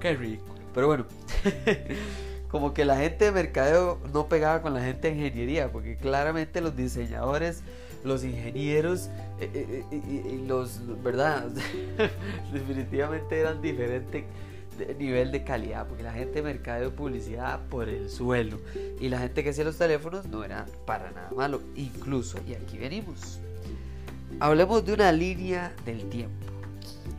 Qué 0.00 0.14
rico. 0.14 0.44
Pero 0.74 0.88
bueno, 0.88 1.06
como 2.56 2.72
que 2.72 2.86
la 2.86 2.96
gente 2.96 3.26
de 3.26 3.32
mercadeo 3.32 3.98
no 4.14 4.28
pegaba 4.28 4.62
con 4.62 4.72
la 4.72 4.80
gente 4.80 5.08
de 5.08 5.14
ingeniería, 5.14 5.70
porque 5.70 5.98
claramente 5.98 6.62
los 6.62 6.74
diseñadores, 6.74 7.60
los 8.02 8.24
ingenieros 8.24 9.10
eh, 9.42 9.50
eh, 9.52 9.84
eh, 9.92 10.44
los, 10.46 10.80
¿verdad? 11.02 11.50
Definitivamente 12.54 13.38
eran 13.38 13.60
diferentes 13.60 14.24
nivel 14.98 15.32
de 15.32 15.44
calidad, 15.44 15.86
porque 15.86 16.02
la 16.02 16.14
gente 16.14 16.36
de 16.36 16.42
mercadeo 16.44 16.88
de 16.88 16.96
publicidad 16.96 17.60
por 17.68 17.90
el 17.90 18.08
suelo 18.08 18.58
y 19.00 19.10
la 19.10 19.18
gente 19.18 19.44
que 19.44 19.50
hacía 19.50 19.64
los 19.64 19.76
teléfonos 19.76 20.24
no 20.24 20.42
era 20.42 20.64
para 20.86 21.10
nada 21.10 21.30
malo, 21.36 21.60
incluso, 21.74 22.38
y 22.48 22.54
aquí 22.54 22.78
venimos. 22.78 23.38
Hablemos 24.40 24.82
de 24.86 24.94
una 24.94 25.12
línea 25.12 25.74
del 25.84 26.08
tiempo. 26.08 26.46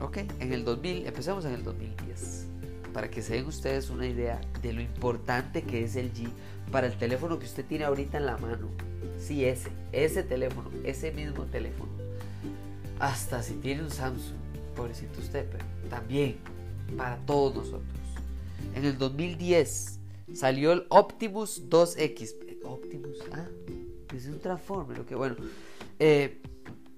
Ok, 0.01 0.17
en 0.39 0.51
el 0.51 0.65
2000, 0.65 1.05
empecemos 1.05 1.45
en 1.45 1.53
el 1.53 1.63
2010 1.63 2.36
para 2.97 3.11
que 3.11 3.21
se 3.21 3.35
den 3.35 3.45
ustedes 3.45 3.91
una 3.91 4.07
idea 4.07 4.41
de 4.63 4.73
lo 4.73 4.81
importante 4.81 5.61
que 5.61 5.83
es 5.83 5.95
el 5.95 6.11
G 6.15 6.29
para 6.71 6.87
el 6.87 6.97
teléfono 6.97 7.37
que 7.37 7.45
usted 7.45 7.63
tiene 7.63 7.85
ahorita 7.85 8.17
en 8.17 8.25
la 8.25 8.39
mano. 8.39 8.69
Sí, 9.19 9.45
ese, 9.45 9.69
ese 9.91 10.23
teléfono, 10.23 10.71
ese 10.83 11.11
mismo 11.11 11.45
teléfono. 11.45 11.91
Hasta 12.97 13.43
si 13.43 13.53
tiene 13.53 13.83
un 13.83 13.91
Samsung, 13.91 14.39
pobrecito 14.75 15.19
usted, 15.19 15.47
pero 15.47 15.63
también 15.91 16.37
para 16.97 17.17
todos 17.17 17.53
nosotros. 17.53 17.99
En 18.73 18.83
el 18.83 18.97
2010 18.97 19.99
salió 20.33 20.71
el 20.71 20.87
Optimus 20.89 21.69
2X. 21.69 22.63
Optimus, 22.63 23.17
ah, 23.31 23.45
es 24.11 24.25
un 24.25 24.39
Transformer, 24.39 24.97
lo 24.97 25.05
que 25.05 25.13
bueno. 25.13 25.35
Eh, 25.99 26.41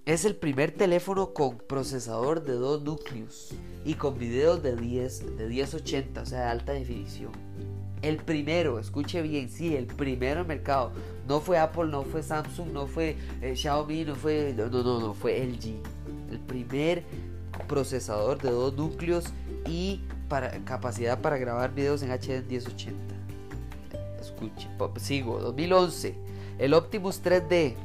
es 0.10 0.26
el 0.26 0.36
primer 0.36 0.72
teléfono 0.72 1.34
con 1.36 1.60
procesador 1.60 2.44
de 2.44 2.54
dos 2.54 2.82
núcleos 2.82 3.52
y 3.86 3.94
con 3.94 4.18
videos 4.18 4.64
de 4.64 4.76
10 4.76 5.38
de 5.38 5.48
1080, 5.48 6.22
o 6.24 6.26
sea, 6.26 6.40
de 6.40 6.46
alta 6.46 6.74
definición. 6.74 7.32
El 8.02 8.18
primero, 8.18 8.80
escuche 8.80 9.22
bien, 9.22 9.50
sí, 9.50 9.76
el 9.76 9.86
primero 9.86 10.42
en 10.42 10.48
mercado. 10.48 10.94
No 11.28 11.42
fue 11.42 11.60
Apple, 11.60 11.92
no 11.92 12.02
fue 12.02 12.24
Samsung, 12.24 12.72
no 12.72 12.88
fue 12.88 13.18
eh, 13.44 13.56
Xiaomi, 13.56 14.04
no 14.06 14.16
fue. 14.16 14.56
No, 14.58 14.68
no, 14.68 15.00
no, 15.00 15.14
fue 15.14 15.46
LG. 15.46 15.76
El 16.32 16.40
primer 16.40 17.04
procesador 17.68 18.42
de 18.42 18.50
dos 18.50 18.74
núcleos 18.74 19.26
y 19.68 20.02
capacidad 20.66 21.22
para 21.22 21.38
grabar 21.38 21.76
videos 21.76 22.02
en 22.02 22.10
HD 22.10 22.50
1080. 22.50 22.96
Escuche, 24.20 24.70
sigo, 24.96 25.40
2011. 25.40 26.16
El 26.58 26.74
Optimus 26.74 27.24
3D, 27.24 27.76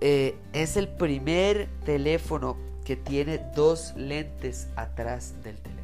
eh, 0.00 0.34
es 0.52 0.76
el 0.76 0.88
primer 0.88 1.68
teléfono 1.84 2.56
que 2.84 2.96
tiene 2.96 3.38
dos 3.54 3.92
lentes 3.96 4.68
atrás 4.76 5.34
del 5.42 5.56
teléfono. 5.56 5.80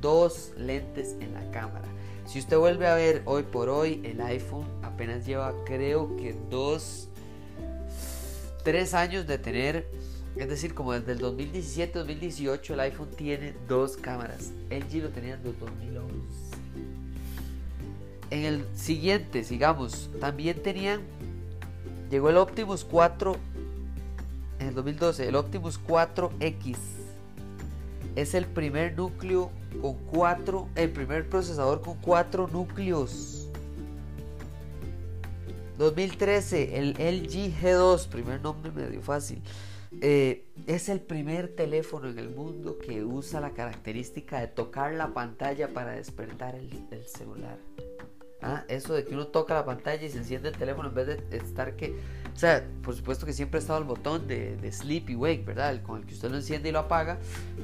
Dos 0.00 0.52
lentes 0.56 1.16
en 1.20 1.34
la 1.34 1.50
cámara. 1.50 1.86
Si 2.26 2.38
usted 2.38 2.56
vuelve 2.56 2.86
a 2.86 2.94
ver 2.94 3.22
hoy 3.24 3.42
por 3.42 3.68
hoy, 3.68 4.00
el 4.04 4.20
iPhone 4.20 4.66
apenas 4.82 5.26
lleva 5.26 5.52
creo 5.66 6.16
que 6.16 6.34
dos, 6.50 7.08
tres 8.62 8.94
años 8.94 9.26
de 9.26 9.38
tener, 9.38 9.90
es 10.36 10.48
decir, 10.48 10.72
como 10.72 10.92
desde 10.92 11.12
el 11.12 11.20
2017-2018 11.20 12.70
el 12.70 12.80
iPhone 12.80 13.10
tiene 13.10 13.54
dos 13.68 13.96
cámaras. 13.96 14.52
LG 14.70 15.02
lo 15.02 15.08
tenía 15.10 15.36
desde 15.36 15.50
el 15.50 15.58
2011. 15.58 16.16
En 18.30 18.44
el 18.44 18.64
siguiente, 18.74 19.44
sigamos, 19.44 20.08
también 20.20 20.62
tenían 20.62 21.02
Llegó 22.12 22.28
el 22.28 22.36
Optimus 22.36 22.84
4 22.84 23.36
en 24.58 24.66
el 24.66 24.74
2012, 24.74 25.28
el 25.28 25.34
Optimus 25.34 25.80
4X. 25.82 26.76
Es 28.16 28.34
el 28.34 28.44
primer 28.44 28.94
núcleo 28.98 29.50
con 29.80 29.94
4, 30.08 30.68
el 30.74 30.90
primer 30.90 31.26
procesador 31.30 31.80
con 31.80 31.96
4 32.02 32.48
núcleos. 32.48 33.48
2013, 35.78 36.76
el 36.76 36.90
LG 36.90 37.58
G2, 37.58 38.06
primer 38.08 38.42
nombre 38.42 38.70
medio 38.72 39.00
fácil. 39.00 39.40
Eh, 40.02 40.44
es 40.66 40.90
el 40.90 41.00
primer 41.00 41.56
teléfono 41.56 42.10
en 42.10 42.18
el 42.18 42.28
mundo 42.28 42.76
que 42.76 43.02
usa 43.04 43.40
la 43.40 43.52
característica 43.52 44.38
de 44.38 44.48
tocar 44.48 44.92
la 44.92 45.14
pantalla 45.14 45.68
para 45.68 45.92
despertar 45.92 46.56
el 46.56 47.06
celular. 47.06 47.56
Ah, 48.42 48.64
eso 48.66 48.94
de 48.94 49.04
que 49.04 49.14
uno 49.14 49.28
toca 49.28 49.54
la 49.54 49.64
pantalla 49.64 50.04
y 50.04 50.10
se 50.10 50.18
enciende 50.18 50.48
el 50.48 50.56
teléfono 50.56 50.88
en 50.88 50.94
vez 50.94 51.06
de 51.06 51.22
estar 51.36 51.76
que. 51.76 51.96
O 52.34 52.38
sea, 52.38 52.66
por 52.82 52.96
supuesto 52.96 53.24
que 53.24 53.32
siempre 53.32 53.58
ha 53.58 53.60
estado 53.60 53.78
el 53.78 53.84
botón 53.84 54.26
de, 54.26 54.58
sleep 54.72 55.10
y 55.10 55.14
wake, 55.14 55.44
¿verdad? 55.44 55.80
con 55.82 56.00
el 56.00 56.06
que 56.06 56.14
usted 56.14 56.28
lo 56.30 56.36
enciende 56.36 56.70
y 56.70 56.72
lo 56.72 56.80
apaga. 56.80 57.18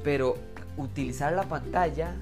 Pero 0.04 0.36
utilizar 0.76 1.32
la 1.32 1.48
pantalla, 1.48 2.14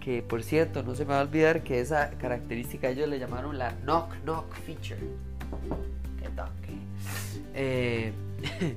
que 0.00 0.22
por 0.22 0.42
cierto, 0.42 0.82
no 0.82 0.94
se 0.94 1.06
me 1.06 1.14
va 1.14 1.20
a 1.20 1.22
olvidar 1.22 1.62
que 1.62 1.80
esa 1.80 2.10
característica 2.10 2.90
ellos 2.90 3.08
le 3.08 3.18
llamaron 3.18 3.56
la 3.56 3.70
knock 3.84 4.14
knock 4.24 4.54
feature. 4.56 5.00
Que 6.20 6.28
toque. 6.28 6.76
Eh, 7.54 8.12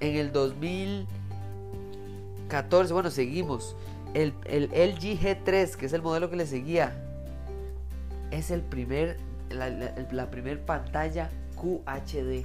en 0.00 0.16
el 0.16 0.30
2014, 0.30 2.92
bueno, 2.92 3.10
seguimos. 3.10 3.74
El, 4.14 4.32
el 4.44 4.66
LG 4.66 5.18
G3, 5.20 5.74
que 5.74 5.86
es 5.86 5.92
el 5.92 6.02
modelo 6.02 6.30
que 6.30 6.36
le 6.36 6.46
seguía, 6.46 7.09
es 8.30 8.50
el 8.50 8.62
primer, 8.62 9.18
la, 9.50 9.70
la, 9.70 10.30
primer 10.30 10.60
pantalla 10.60 11.30
QHD. 11.56 12.44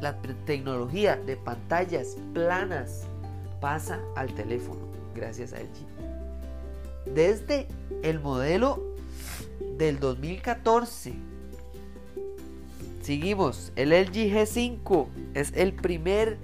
La 0.00 0.16
tecnología 0.46 1.16
de 1.16 1.36
pantallas 1.36 2.16
planas 2.32 3.06
pasa 3.60 4.00
al 4.16 4.34
teléfono 4.34 4.80
gracias 5.14 5.52
a 5.52 5.60
LG. 5.60 7.14
desde 7.14 7.68
el 8.02 8.20
modelo 8.20 8.82
del 9.78 10.00
2014. 10.00 11.14
Seguimos, 13.02 13.72
el 13.76 13.90
LG 13.90 14.32
G5 14.32 15.06
es 15.34 15.52
el 15.54 15.74
primer, 15.74 16.38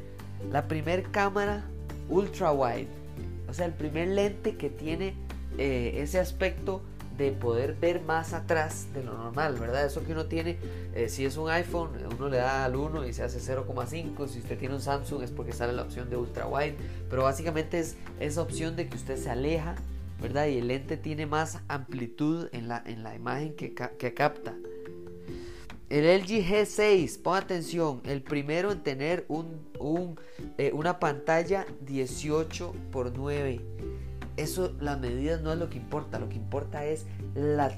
la 0.51 0.69
primer 0.69 1.11
cámara 1.11 1.65
ultra 2.09 2.53
wide, 2.53 2.89
o 3.49 3.55
sea, 3.55 3.67
el 3.67 3.73
primer 3.73 4.09
lente 4.09 4.57
que 4.57 4.69
tiene 4.69 5.15
eh, 5.59 5.95
ese 5.97 6.19
aspecto 6.19 6.83
de 7.25 7.33
poder 7.33 7.75
ver 7.75 8.01
más 8.03 8.33
atrás 8.33 8.87
de 8.95 9.05
lo 9.05 9.17
normal, 9.17 9.57
¿verdad? 9.59 9.85
Eso 9.85 10.05
que 10.05 10.13
uno 10.13 10.27
tiene, 10.27 10.59
eh, 10.95 11.09
si 11.09 11.25
es 11.25 11.37
un 11.37 11.51
iPhone, 11.51 11.91
uno 12.17 12.29
le 12.29 12.39
da 12.39 12.65
al 12.65 12.77
1 12.77 13.07
y 13.07 13.13
se 13.13 13.23
hace 13.23 13.39
0,5, 13.39 14.27
si 14.29 14.39
usted 14.39 14.59
tiene 14.59 14.75
un 14.75 14.81
Samsung 14.81 15.23
es 15.23 15.31
porque 15.31 15.53
sale 15.53 15.73
la 15.73 15.83
opción 15.83 16.09
de 16.09 16.17
ultra 16.17 16.47
wide, 16.47 16.77
pero 17.09 17.25
básicamente 17.25 17.79
es 17.79 17.97
esa 18.19 18.43
opción 18.43 18.77
de 18.77 18.89
que 18.89 18.97
usted 18.97 19.17
se 19.17 19.31
aleja, 19.31 19.75
¿verdad? 20.21 20.47
Y 20.47 20.59
el 20.59 20.69
lente 20.69 20.97
tiene 20.97 21.27
más 21.27 21.61
amplitud 21.69 22.49
en 22.53 22.69
la, 22.69 22.83
en 22.87 23.03
la 23.03 23.15
imagen 23.15 23.55
que, 23.55 23.75
que 23.75 24.15
capta. 24.15 24.55
El 25.91 26.05
LG 26.05 26.47
G6, 26.47 27.21
pon 27.21 27.37
atención, 27.37 28.01
el 28.05 28.23
primero 28.23 28.71
en 28.71 28.81
tener 28.81 29.25
un, 29.27 29.67
un, 29.81 30.21
eh, 30.57 30.71
una 30.73 31.01
pantalla 31.01 31.67
18 31.81 32.75
x 32.95 33.13
9 33.17 33.61
eso, 34.37 34.73
las 34.81 34.99
medidas 35.01 35.41
no 35.43 35.53
es 35.53 35.59
lo 35.59 35.71
que 35.71 35.79
importa, 35.79 36.19
lo 36.19 36.29
que 36.29 36.37
importa 36.37 36.85
es 36.85 37.07
la 37.35 37.75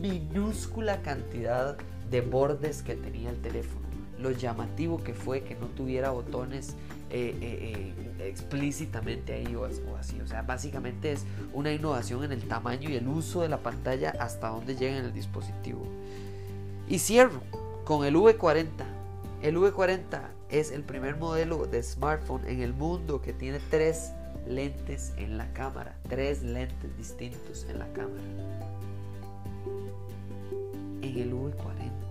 minúscula 0.00 1.02
cantidad 1.02 1.76
de 2.10 2.20
bordes 2.20 2.82
que 2.82 2.94
tenía 2.94 3.30
el 3.30 3.40
teléfono. 3.40 3.82
Lo 4.18 4.30
llamativo 4.30 5.02
que 5.02 5.14
fue 5.14 5.42
que 5.42 5.54
no 5.56 5.66
tuviera 5.66 6.10
botones 6.10 6.76
eh, 7.10 7.36
eh, 7.40 7.94
eh, 8.18 8.28
explícitamente 8.28 9.34
ahí 9.34 9.54
o, 9.54 9.66
así. 9.96 10.20
O 10.20 10.26
sea, 10.26 10.42
básicamente 10.42 11.12
es 11.12 11.24
una 11.52 11.72
innovación 11.72 12.24
en 12.24 12.32
el 12.32 12.46
tamaño 12.46 12.88
y 12.88 12.96
el 12.96 13.08
uso 13.08 13.42
de 13.42 13.48
la 13.48 13.58
pantalla 13.58 14.14
hasta 14.18 14.48
donde 14.48 14.76
llega 14.76 14.96
en 14.96 15.06
el 15.06 15.12
dispositivo. 15.12 15.86
Y 16.88 16.98
cierro 17.00 17.42
con 17.84 18.04
el 18.04 18.14
V40. 18.14 18.68
El 19.42 19.56
V40 19.56 20.20
es 20.50 20.70
el 20.70 20.84
primer 20.84 21.16
modelo 21.16 21.66
de 21.66 21.82
smartphone 21.82 22.46
en 22.46 22.60
el 22.60 22.72
mundo 22.72 23.20
que 23.20 23.32
tiene 23.32 23.58
tres 23.70 24.12
lentes 24.46 25.12
en 25.16 25.38
la 25.38 25.52
cámara, 25.52 25.96
tres 26.08 26.42
lentes 26.42 26.96
distintos 26.96 27.66
en 27.68 27.78
la 27.78 27.86
cámara. 27.92 28.22
En 31.02 31.18
el 31.18 31.32
V40. 31.32 32.02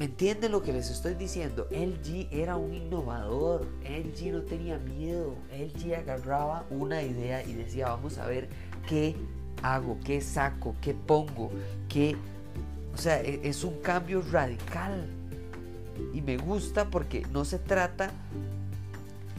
¿Me 0.00 0.06
entienden 0.06 0.52
lo 0.52 0.62
que 0.62 0.72
les 0.72 0.88
estoy 0.88 1.12
diciendo? 1.12 1.68
LG 1.70 2.28
era 2.30 2.56
un 2.56 2.72
innovador. 2.72 3.66
LG 3.82 4.32
no 4.32 4.40
tenía 4.40 4.78
miedo. 4.78 5.34
LG 5.52 5.94
agarraba 5.94 6.64
una 6.70 7.02
idea 7.02 7.44
y 7.44 7.52
decía, 7.52 7.90
vamos 7.90 8.16
a 8.16 8.26
ver 8.26 8.48
qué 8.88 9.14
hago, 9.62 9.98
qué 10.02 10.22
saco, 10.22 10.74
qué 10.80 10.94
pongo, 10.94 11.50
qué... 11.90 12.16
O 12.94 12.96
sea, 12.96 13.20
e-, 13.20 13.40
es 13.46 13.62
un 13.62 13.78
cambio 13.82 14.22
radical. 14.32 15.06
Y 16.14 16.22
me 16.22 16.38
gusta 16.38 16.88
porque 16.88 17.26
no 17.30 17.44
se 17.44 17.58
trata 17.58 18.10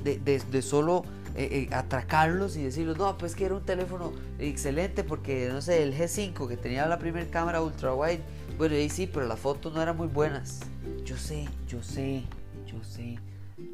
de, 0.03 0.61
solo 0.61 1.03
eh, 1.35 1.67
eh, 1.69 1.73
atracarlos 1.73 2.57
y 2.57 2.63
decirles, 2.63 2.97
no, 2.97 3.17
pues 3.17 3.35
que 3.35 3.45
era 3.45 3.55
un 3.55 3.63
teléfono 3.63 4.13
excelente 4.39 5.03
porque, 5.03 5.49
no 5.51 5.61
sé, 5.61 5.83
el 5.83 5.97
G5 5.97 6.47
que 6.47 6.57
tenía 6.57 6.85
la 6.87 6.99
primera 6.99 7.29
cámara 7.29 7.61
ultra 7.61 7.93
wide, 7.93 8.21
bueno, 8.57 8.75
ahí 8.75 8.89
sí, 8.89 9.07
pero 9.11 9.27
las 9.27 9.39
fotos 9.39 9.73
no 9.73 9.81
eran 9.81 9.97
muy 9.97 10.07
buenas. 10.07 10.59
Yo 11.05 11.17
sé, 11.17 11.47
yo 11.67 11.81
sé, 11.81 12.23
yo 12.65 12.83
sé. 12.83 13.17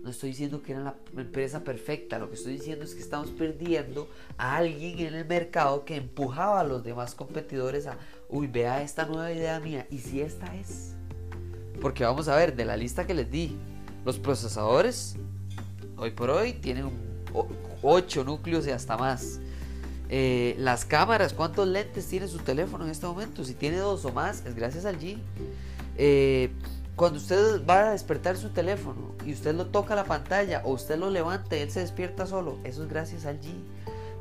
No 0.04 0.10
estoy 0.10 0.30
diciendo 0.30 0.62
que 0.62 0.74
era 0.74 0.82
la 0.82 0.96
empresa 1.16 1.64
perfecta, 1.64 2.20
lo 2.20 2.30
que 2.30 2.36
estoy 2.36 2.54
diciendo 2.54 2.84
es 2.84 2.94
que 2.94 3.02
estamos 3.02 3.32
perdiendo 3.32 4.10
a 4.38 4.58
alguien 4.58 5.00
en 5.00 5.14
el 5.16 5.26
mercado 5.26 5.86
que 5.86 5.96
empujaba 5.96 6.60
a 6.60 6.64
los 6.64 6.84
demás 6.84 7.16
competidores 7.16 7.88
a, 7.88 7.98
uy, 8.30 8.48
vea 8.48 8.82
esta 8.82 9.06
nueva 9.06 9.32
idea 9.32 9.60
mía, 9.60 9.88
y 9.90 10.00
si 10.00 10.22
esta 10.22 10.56
es. 10.56 10.94
Porque 11.82 12.04
vamos 12.04 12.28
a 12.28 12.36
ver, 12.36 12.56
de 12.56 12.66
la 12.66 12.76
lista 12.76 13.08
que 13.08 13.14
les 13.14 13.32
di, 13.32 13.58
los 14.06 14.20
procesadores 14.20 15.16
hoy 15.98 16.12
por 16.12 16.30
hoy 16.30 16.54
tienen 16.54 16.90
8 17.82 18.24
núcleos 18.24 18.68
y 18.68 18.72
hasta 18.72 18.98
más. 18.98 19.40
Eh, 20.10 20.56
las 20.58 20.86
cámaras, 20.86 21.34
¿cuántos 21.34 21.68
lentes 21.68 22.08
tiene 22.08 22.28
su 22.28 22.40
teléfono 22.40 22.86
en 22.86 22.92
este 22.92 23.06
momento? 23.06 23.44
Si 23.44 23.54
tiene 23.54 23.78
dos 23.78 24.06
o 24.06 24.12
más, 24.12 24.46
es 24.46 24.56
gracias 24.56 24.86
al 24.86 25.00
G. 25.00 25.18
Eh, 25.98 26.52
cuando 26.96 27.20
usted 27.20 27.66
va 27.66 27.90
a 27.90 27.92
despertar 27.92 28.38
su 28.38 28.50
teléfono 28.50 29.14
y 29.26 29.34
usted 29.34 29.54
lo 29.54 29.68
toca 29.68 29.96
la 29.96 30.06
pantalla 30.06 30.62
o 30.64 30.72
usted 30.72 30.98
lo 30.98 31.10
levanta 31.10 31.56
y 31.58 31.60
él 31.60 31.70
se 31.70 31.82
despierta 31.82 32.26
solo, 32.26 32.58
eso 32.64 32.84
es 32.84 32.90
gracias 32.90 33.26
al 33.26 33.40
G. 33.40 33.48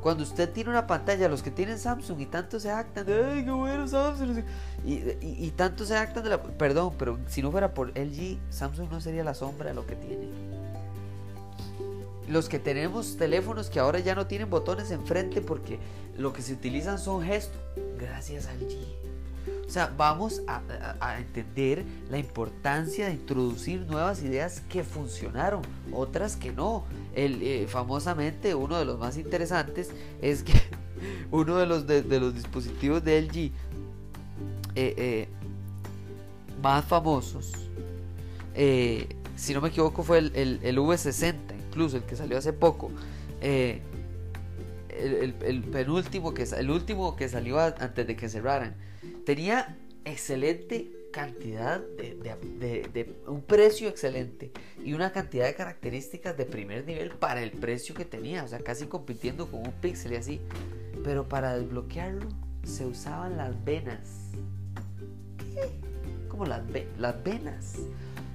Cuando 0.01 0.23
usted 0.23 0.51
tiene 0.51 0.69
una 0.69 0.85
pantalla, 0.85 1.27
los 1.27 1.41
que 1.41 1.49
tienen 1.49 1.79
Samsung 1.79 2.19
y 2.19 2.25
tanto 2.27 2.59
se 2.59 2.69
actan 2.69 3.05
de, 3.05 3.25
ay, 3.25 3.45
qué 3.45 3.51
bueno 3.51 3.87
Samsung, 3.87 4.43
y, 4.85 5.01
y 5.21 5.51
tanto 5.55 5.85
se 5.85 5.97
actan 5.97 6.23
de 6.23 6.29
la, 6.29 6.41
perdón, 6.41 6.93
pero 6.99 7.17
si 7.27 7.41
no 7.41 7.51
fuera 7.51 7.73
por 7.73 7.89
LG, 7.97 8.37
Samsung 8.49 8.91
no 8.91 9.01
sería 9.01 9.23
la 9.23 9.33
sombra 9.33 9.69
de 9.69 9.73
lo 9.73 9.85
que 9.87 9.95
tiene 9.95 10.56
los 12.27 12.49
que 12.49 12.59
tenemos 12.59 13.17
teléfonos 13.17 13.69
que 13.69 13.79
ahora 13.79 13.99
ya 13.99 14.15
no 14.15 14.27
tienen 14.27 14.49
botones 14.49 14.91
enfrente 14.91 15.41
porque 15.41 15.79
lo 16.17 16.33
que 16.33 16.41
se 16.41 16.53
utilizan 16.53 16.99
son 16.99 17.23
gestos, 17.23 17.59
gracias 17.97 18.47
al 18.47 18.59
G. 18.59 18.77
O 19.65 19.69
sea, 19.69 19.93
vamos 19.97 20.41
a, 20.47 21.19
entender 21.19 21.83
la 22.09 22.17
importancia 22.17 23.07
de 23.07 23.13
introducir 23.13 23.81
nuevas 23.81 24.23
ideas 24.23 24.61
que 24.69 24.83
funcionaron, 24.83 25.61
otras 25.91 26.37
que 26.37 26.53
no. 26.53 26.85
El, 27.13 27.41
eh, 27.43 27.67
famosamente, 27.67 28.55
uno 28.55 28.77
de 28.77 28.85
los 28.85 28.97
más 28.97 29.17
interesantes 29.17 29.89
es 30.21 30.43
que 30.43 30.53
uno 31.31 31.57
de 31.57 31.65
los, 31.65 31.85
de, 31.85 32.03
los 32.19 32.33
dispositivos 32.33 33.03
de 33.03 33.21
LG 33.21 33.37
eh, 33.37 33.51
eh, 34.75 35.27
más 36.61 36.85
famosos, 36.85 37.51
si 38.55 39.53
no 39.53 39.61
me 39.61 39.67
equivoco, 39.67 40.01
fue 40.01 40.17
el, 40.19 40.59
el 40.63 40.77
V60 40.77 41.46
incluso 41.77 41.97
el 41.97 42.03
que 42.03 42.15
salió 42.15 42.39
hace 42.39 42.53
poco, 42.53 42.89
eh, 43.39 43.81
el, 44.89 45.61
penúltimo, 45.63 46.33
que, 46.33 46.41
el 46.41 46.71
último 46.71 47.15
que 47.15 47.29
salió 47.29 47.59
antes 47.59 48.07
de 48.07 48.15
que 48.15 48.29
cerraran, 48.29 48.75
tenía 49.27 49.77
excelente 50.05 50.91
cantidad 51.13 51.79
de, 51.79 53.15
un 53.27 53.41
precio 53.43 53.89
excelente 53.89 54.51
y 54.83 54.93
una 54.93 55.11
cantidad 55.11 55.45
de 55.45 55.53
características 55.53 56.35
de 56.35 56.45
primer 56.45 56.83
nivel 56.83 57.11
para 57.11 57.43
el 57.43 57.51
precio 57.51 57.93
que 57.93 58.05
tenía, 58.05 58.43
o 58.43 58.47
sea, 58.47 58.59
casi 58.59 58.87
compitiendo 58.87 59.51
con 59.51 59.59
un 59.59 59.73
Pixel 59.73 60.13
y 60.13 60.15
así. 60.15 60.41
Pero 61.03 61.29
para 61.29 61.55
desbloquearlo 61.55 62.27
se 62.63 62.87
usaban 62.87 63.37
las 63.37 63.63
venas. 63.63 64.31
¿Qué? 65.53 65.69
Como 66.27 66.45
las, 66.47 66.63
las 66.97 67.23
venas. 67.23 67.75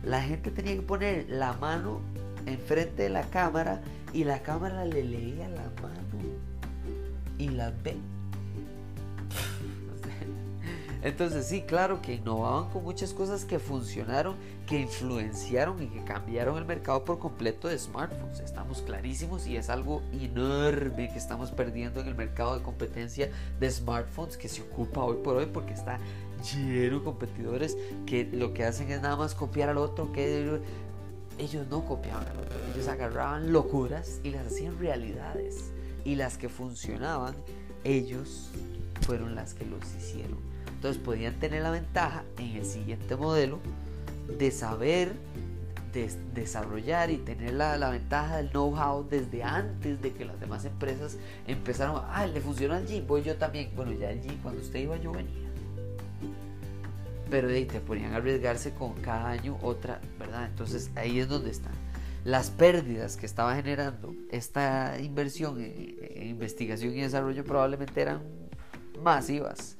La 0.05 0.23
gente 0.23 0.53
tenía 0.53 0.77
que 0.77 0.83
poner 0.83 1.29
la 1.29 1.55
mano 1.55 2.01
enfrente 2.47 3.05
de 3.05 3.09
la 3.09 3.23
cámara 3.23 3.81
y 4.13 4.25
la 4.25 4.43
cámara 4.43 4.85
le 4.85 5.05
leía 5.05 5.49
la 5.49 5.71
mano 5.81 6.03
y 7.39 7.49
la 7.49 7.73
ve. 7.83 7.97
Entonces 11.03 11.47
sí, 11.47 11.63
claro 11.63 12.01
que 12.01 12.15
innovaban 12.15 12.71
con 12.71 12.85
muchas 12.85 13.13
cosas 13.13 13.45
que 13.45 13.59
funcionaron, 13.59 14.37
que 14.69 14.81
influenciaron 14.81 15.83
y 15.83 15.89
que 15.89 16.05
cambiaron 16.05 16.57
el 16.59 16.65
mercado 16.65 17.05
por 17.05 17.19
completo 17.19 17.67
de 17.67 17.77
smartphones. 17.79 18.39
Estamos 18.39 18.83
clarísimos 18.83 19.49
y 19.49 19.57
es 19.57 19.69
algo 19.69 20.01
enorme 20.13 21.11
que 21.11 21.19
estamos 21.19 21.51
perdiendo 21.51 22.01
en 22.01 22.07
el 22.07 22.15
mercado 22.15 22.57
de 22.57 22.63
competencia 22.63 23.31
de 23.59 23.71
smartphones 23.71 24.37
que 24.37 24.49
se 24.49 24.63
ocupa 24.63 25.03
hoy 25.03 25.17
por 25.25 25.37
hoy 25.37 25.47
porque 25.47 25.73
está 25.73 25.99
lleno 26.43 26.99
de 26.99 27.05
competidores 27.05 27.77
que 28.07 28.25
lo 28.25 28.55
que 28.55 28.65
hacen 28.65 28.91
es 28.91 29.03
nada 29.03 29.17
más 29.17 29.35
copiar 29.35 29.69
al 29.69 29.79
otro, 29.79 30.13
que 30.13 30.61
ellos 31.39 31.67
no 31.69 31.85
copiaban 31.85 32.27
a 32.27 32.33
otro, 32.33 32.59
ellos 32.75 32.89
agarraban 32.89 33.53
locuras 33.53 34.21
y 34.23 34.31
las 34.31 34.47
hacían 34.47 34.79
realidades. 34.79 35.71
Y 36.05 36.17
las 36.17 36.37
que 36.37 36.49
funcionaban, 36.49 37.35
ellos 37.85 38.51
fueron 39.03 39.35
las 39.35 39.55
que 39.55 39.65
los 39.65 39.81
hicieron. 39.95 40.39
Entonces 40.75 41.01
podían 41.01 41.39
tener 41.39 41.63
la 41.63 41.71
ventaja 41.71 42.25
en 42.39 42.57
el 42.57 42.65
siguiente 42.65 43.15
modelo 43.15 43.61
de 44.39 44.51
saber 44.51 45.13
de 45.93 46.11
desarrollar 46.35 47.11
y 47.11 47.19
tener 47.19 47.53
la, 47.53 47.91
ventaja 47.91 48.39
del 48.39 48.51
know-how 48.51 49.07
desde 49.09 49.43
antes 49.43 50.01
de 50.01 50.13
que 50.13 50.25
las 50.25 50.41
demás 50.41 50.65
empresas 50.65 51.19
empezaron, 51.47 52.03
ah, 52.09 52.27
le 52.27 52.41
funciona 52.41 52.79
al 52.79 52.87
G, 52.87 53.07
voy 53.07 53.23
yo 53.23 53.37
también. 53.37 53.71
Bueno, 53.77 53.93
ya 53.93 54.11
el 54.11 54.23
G, 54.23 54.41
cuando 54.43 54.61
usted 54.63 54.81
iba, 54.81 54.97
yo 54.97 55.13
venía 55.13 55.42
pero 57.33 57.49
te 57.49 57.81
ponían 57.81 58.13
a 58.13 58.17
arriesgarse 58.17 58.75
con 58.75 58.93
cada 59.01 59.31
año 59.31 59.59
otra, 59.63 60.03
¿verdad? 60.19 60.45
Entonces 60.45 60.91
ahí 60.97 61.19
es 61.19 61.29
donde 61.29 61.51
están. 61.51 61.73
Las 62.25 62.51
pérdidas 62.51 63.17
que 63.17 63.25
estaba 63.25 63.57
generando 63.57 64.15
esta 64.31 65.01
inversión 65.01 65.59
en, 65.59 66.29
investigación 66.29 66.95
y 66.95 67.01
desarrollo 67.01 67.43
probablemente 67.43 68.03
eran 68.03 68.21
masivas. 69.03 69.79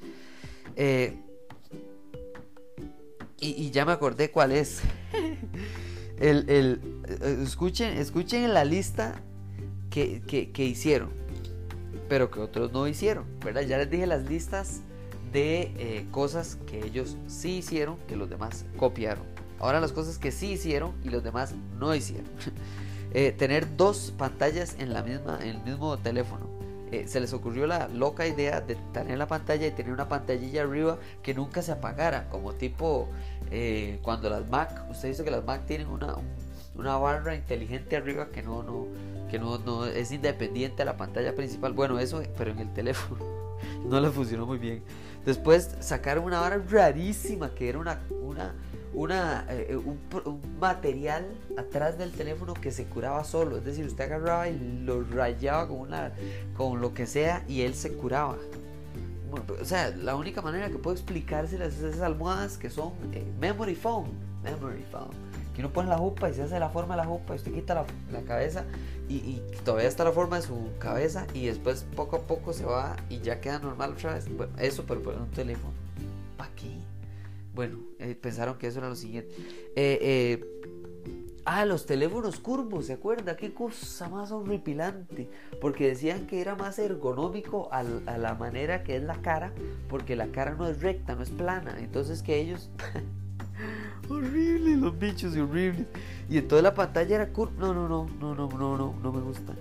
Eh, 0.75 1.15
y, 3.39 3.69
ya 3.69 3.85
me 3.85 3.91
acordé 3.91 4.31
cuál 4.31 4.51
es. 4.51 4.81
el, 6.19 6.49
el, 6.49 6.81
eh, 7.07 7.39
escuchen, 7.43 7.95
escuchen 7.99 8.51
la 8.51 8.65
lista 8.65 9.21
que, 9.91 10.23
que, 10.25 10.51
que 10.51 10.65
hicieron. 10.65 11.11
pero 12.09 12.31
que 12.31 12.39
otros 12.39 12.71
no 12.71 12.87
hicieron, 12.87 13.25
¿verdad? 13.45 13.61
Ya 13.61 13.77
les 13.77 13.91
dije 13.91 14.07
las 14.07 14.27
listas 14.27 14.81
de 15.33 15.73
eh, 15.77 16.07
cosas 16.11 16.57
que 16.67 16.85
ellos 16.85 17.17
sí 17.27 17.57
hicieron, 17.57 17.97
que 18.07 18.15
los 18.15 18.29
demás 18.29 18.65
copiaron. 18.77 19.25
Ahora 19.59 19.81
las 19.81 19.91
cosas 19.91 20.17
que 20.17 20.31
sí 20.31 20.51
hicieron 20.51 20.93
y 21.03 21.09
los 21.09 21.23
demás 21.23 21.55
no 21.77 21.93
hicieron. 21.93 22.29
Eh, 23.15 23.31
tener 23.31 23.77
dos 23.77 24.11
pantallas 24.17 24.75
en, 24.79 24.91
la 24.91 25.03
misma, 25.03 25.37
en 25.39 25.49
el 25.49 25.61
mismo 25.61 25.99
teléfono. 25.99 26.47
Eh, 26.91 27.03
se 27.07 27.19
les 27.19 27.31
ocurrió 27.31 27.67
la 27.67 27.87
loca 27.87 28.25
idea 28.25 28.59
de 28.59 28.75
tener 28.91 29.19
la 29.19 29.27
pantalla 29.27 29.67
y 29.67 29.71
tener 29.71 29.93
una 29.93 30.09
pantallilla 30.09 30.63
arriba 30.63 30.97
que 31.21 31.35
nunca 31.35 31.61
se 31.61 31.73
apagara, 31.73 32.27
como 32.31 32.53
tipo 32.53 33.09
cuando 34.01 34.31
las 34.31 34.49
Mac, 34.49 34.87
usted 34.89 35.09
dice 35.09 35.23
que 35.23 35.29
las 35.29 35.45
Mac 35.45 35.67
tienen 35.67 35.89
una, 35.89 36.15
una 36.75 36.97
barra 36.97 37.35
inteligente 37.35 37.95
arriba 37.95 38.29
que 38.31 38.41
no, 38.41 38.63
no, 38.63 38.87
que 39.29 39.37
no, 39.37 39.59
no 39.59 39.85
es 39.85 40.11
independiente 40.11 40.77
de 40.77 40.85
la 40.85 40.97
pantalla 40.97 41.35
principal. 41.35 41.73
Bueno, 41.73 41.99
eso, 41.99 42.23
pero 42.35 42.49
en 42.49 42.57
el 42.57 42.73
teléfono 42.73 43.42
no 43.89 43.99
le 43.99 44.09
funcionó 44.09 44.45
muy 44.45 44.57
bien. 44.57 44.83
Después 45.25 45.75
sacaron 45.79 46.25
una 46.25 46.39
vara 46.41 46.61
rarísima 46.69 47.53
que 47.55 47.69
era 47.69 47.79
una, 47.79 48.01
una, 48.21 48.53
una 48.93 49.45
eh, 49.49 49.75
un, 49.75 49.99
material 50.59 51.25
atrás 51.57 51.97
del 51.97 52.11
teléfono 52.11 52.53
que 52.53 52.71
se 52.71 52.85
curaba 52.85 53.23
solo. 53.23 53.57
Es 53.57 53.65
decir, 53.65 53.85
usted 53.85 54.05
agarraba 54.05 54.49
y 54.49 54.81
lo 54.83 55.03
rayaba 55.03 55.67
con, 55.67 55.79
una, 55.79 56.11
con 56.57 56.81
lo 56.81 56.93
que 56.93 57.05
sea 57.07 57.43
y 57.47 57.61
él 57.61 57.73
se 57.73 57.93
curaba. 57.93 58.37
o 59.61 59.65
sea, 59.65 59.89
la 59.91 60.15
única 60.15 60.41
manera 60.41 60.69
que 60.69 60.77
puedo 60.77 60.95
explicarse 60.95 61.55
esas 61.55 62.01
almohadas 62.01 62.57
que 62.57 62.69
son 62.69 62.91
eh, 63.13 63.23
memory 63.39 63.75
foam. 63.75 64.07
Memory 64.43 64.83
foam 64.91 65.09
que 65.53 65.61
uno 65.61 65.71
pone 65.71 65.89
la 65.89 65.97
jupa 65.97 66.29
y 66.29 66.33
se 66.33 66.43
hace 66.43 66.59
la 66.59 66.69
forma 66.69 66.95
de 66.95 67.03
la 67.03 67.07
jupa 67.07 67.33
y 67.33 67.37
usted 67.37 67.53
quita 67.53 67.75
la, 67.75 67.85
la 68.11 68.21
cabeza 68.21 68.65
y, 69.09 69.41
todavía 69.63 69.87
está 69.87 70.03
la 70.03 70.11
forma 70.11 70.37
de 70.37 70.43
su 70.43 70.69
cabeza 70.79 71.27
y 71.33 71.45
después 71.45 71.85
poco 71.95 72.17
a 72.17 72.21
poco 72.21 72.53
se 72.53 72.65
va 72.65 72.95
y 73.09 73.19
ya 73.19 73.41
queda 73.41 73.59
normal 73.59 73.93
otra 73.93 74.13
vez. 74.13 74.27
Bueno, 74.35 74.53
eso, 74.59 74.85
pero 74.87 75.01
por 75.01 75.15
un 75.15 75.29
teléfono. 75.31 75.73
¿Para 76.37 76.53
qué? 76.55 76.71
Bueno, 77.53 77.79
eh, 77.99 78.15
pensaron 78.15 78.57
que 78.57 78.67
eso 78.67 78.79
era 78.79 78.89
lo 78.89 78.95
siguiente. 78.95 79.33
Eh, 79.75 79.99
eh, 80.01 80.45
ah, 81.45 81.65
los 81.65 81.85
teléfonos 81.85 82.39
curvos, 82.39 82.87
¿se 82.87 82.93
acuerda? 82.93 83.35
Qué 83.35 83.53
cosa 83.53 84.09
más 84.09 84.31
horripilante. 84.31 85.29
Porque 85.61 85.87
decían 85.87 86.25
que 86.25 86.41
era 86.41 86.55
más 86.55 86.79
ergonómico 86.79 87.69
a 87.71 87.83
la 87.83 88.35
manera 88.35 88.83
que 88.83 88.95
es 88.95 89.03
la 89.03 89.21
cara, 89.21 89.53
porque 89.89 90.15
la 90.15 90.27
cara 90.27 90.55
no 90.55 90.67
es 90.67 90.81
recta, 90.81 91.15
no 91.15 91.23
es 91.23 91.29
plana. 91.29 91.75
Entonces 91.79 92.23
que 92.23 92.39
ellos... 92.39 92.69
horrible, 94.15 94.77
los 94.77 94.97
bichos 94.97 95.35
y 95.35 95.39
horribles. 95.39 95.87
Y 96.29 96.37
en 96.37 96.47
toda 96.47 96.61
la 96.61 96.73
pantalla 96.73 97.15
era 97.15 97.29
curva. 97.29 97.53
No, 97.57 97.73
no, 97.73 97.87
no, 97.87 98.07
no, 98.19 98.35
no, 98.35 98.49
no, 98.49 98.77
no, 98.77 98.95
no 99.01 99.11
me 99.11 99.21
gusta. 99.21 99.53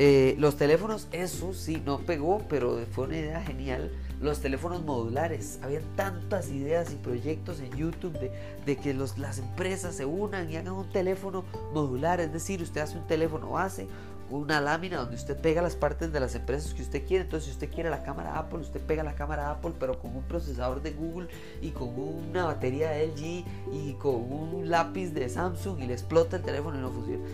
Eh, 0.00 0.36
los 0.38 0.56
teléfonos, 0.56 1.08
eso 1.10 1.52
sí, 1.52 1.82
no 1.84 1.98
pegó, 1.98 2.42
pero 2.48 2.78
fue 2.92 3.06
una 3.06 3.16
idea 3.16 3.40
genial. 3.42 3.90
Los 4.20 4.40
teléfonos 4.40 4.84
modulares, 4.84 5.58
había 5.60 5.80
tantas 5.96 6.50
ideas 6.50 6.92
y 6.92 6.96
proyectos 6.96 7.58
en 7.60 7.76
YouTube 7.76 8.16
de, 8.64 8.76
que 8.76 8.94
las 8.94 9.38
empresas 9.38 9.96
se 9.96 10.04
unan 10.04 10.50
y 10.50 10.56
hagan 10.56 10.74
un 10.74 10.88
teléfono 10.90 11.44
modular, 11.74 12.20
es 12.20 12.32
decir, 12.32 12.62
usted 12.62 12.80
hace 12.80 12.96
un 12.96 13.06
teléfono 13.08 13.50
base, 13.50 13.88
una 14.30 14.60
lámina 14.60 14.98
donde 14.98 15.16
usted 15.16 15.36
pega 15.36 15.62
las 15.62 15.76
partes 15.76 16.12
de 16.12 16.20
las 16.20 16.34
empresas 16.34 16.74
que 16.74 16.82
usted 16.82 17.06
quiere. 17.06 17.24
Entonces, 17.24 17.46
si 17.46 17.52
usted 17.52 17.70
quiere 17.70 17.90
la 17.90 18.02
cámara 18.02 18.38
Apple, 18.38 18.60
usted 18.60 18.80
pega 18.80 19.02
la 19.02 19.14
cámara 19.14 19.50
Apple, 19.50 19.72
pero 19.78 19.98
con 19.98 20.14
un 20.14 20.22
procesador 20.22 20.82
de 20.82 20.92
Google 20.92 21.28
y 21.60 21.70
con 21.70 21.98
una 21.98 22.44
batería 22.44 22.92
LG 23.02 23.44
y 23.72 23.96
con 23.98 24.32
un 24.32 24.68
lápiz 24.68 25.10
de 25.10 25.28
Samsung 25.28 25.80
y 25.80 25.86
le 25.86 25.94
explota 25.94 26.36
el 26.36 26.42
teléfono 26.42 26.78
y 26.78 26.80
no 26.80 26.90
funciona. 26.90 27.24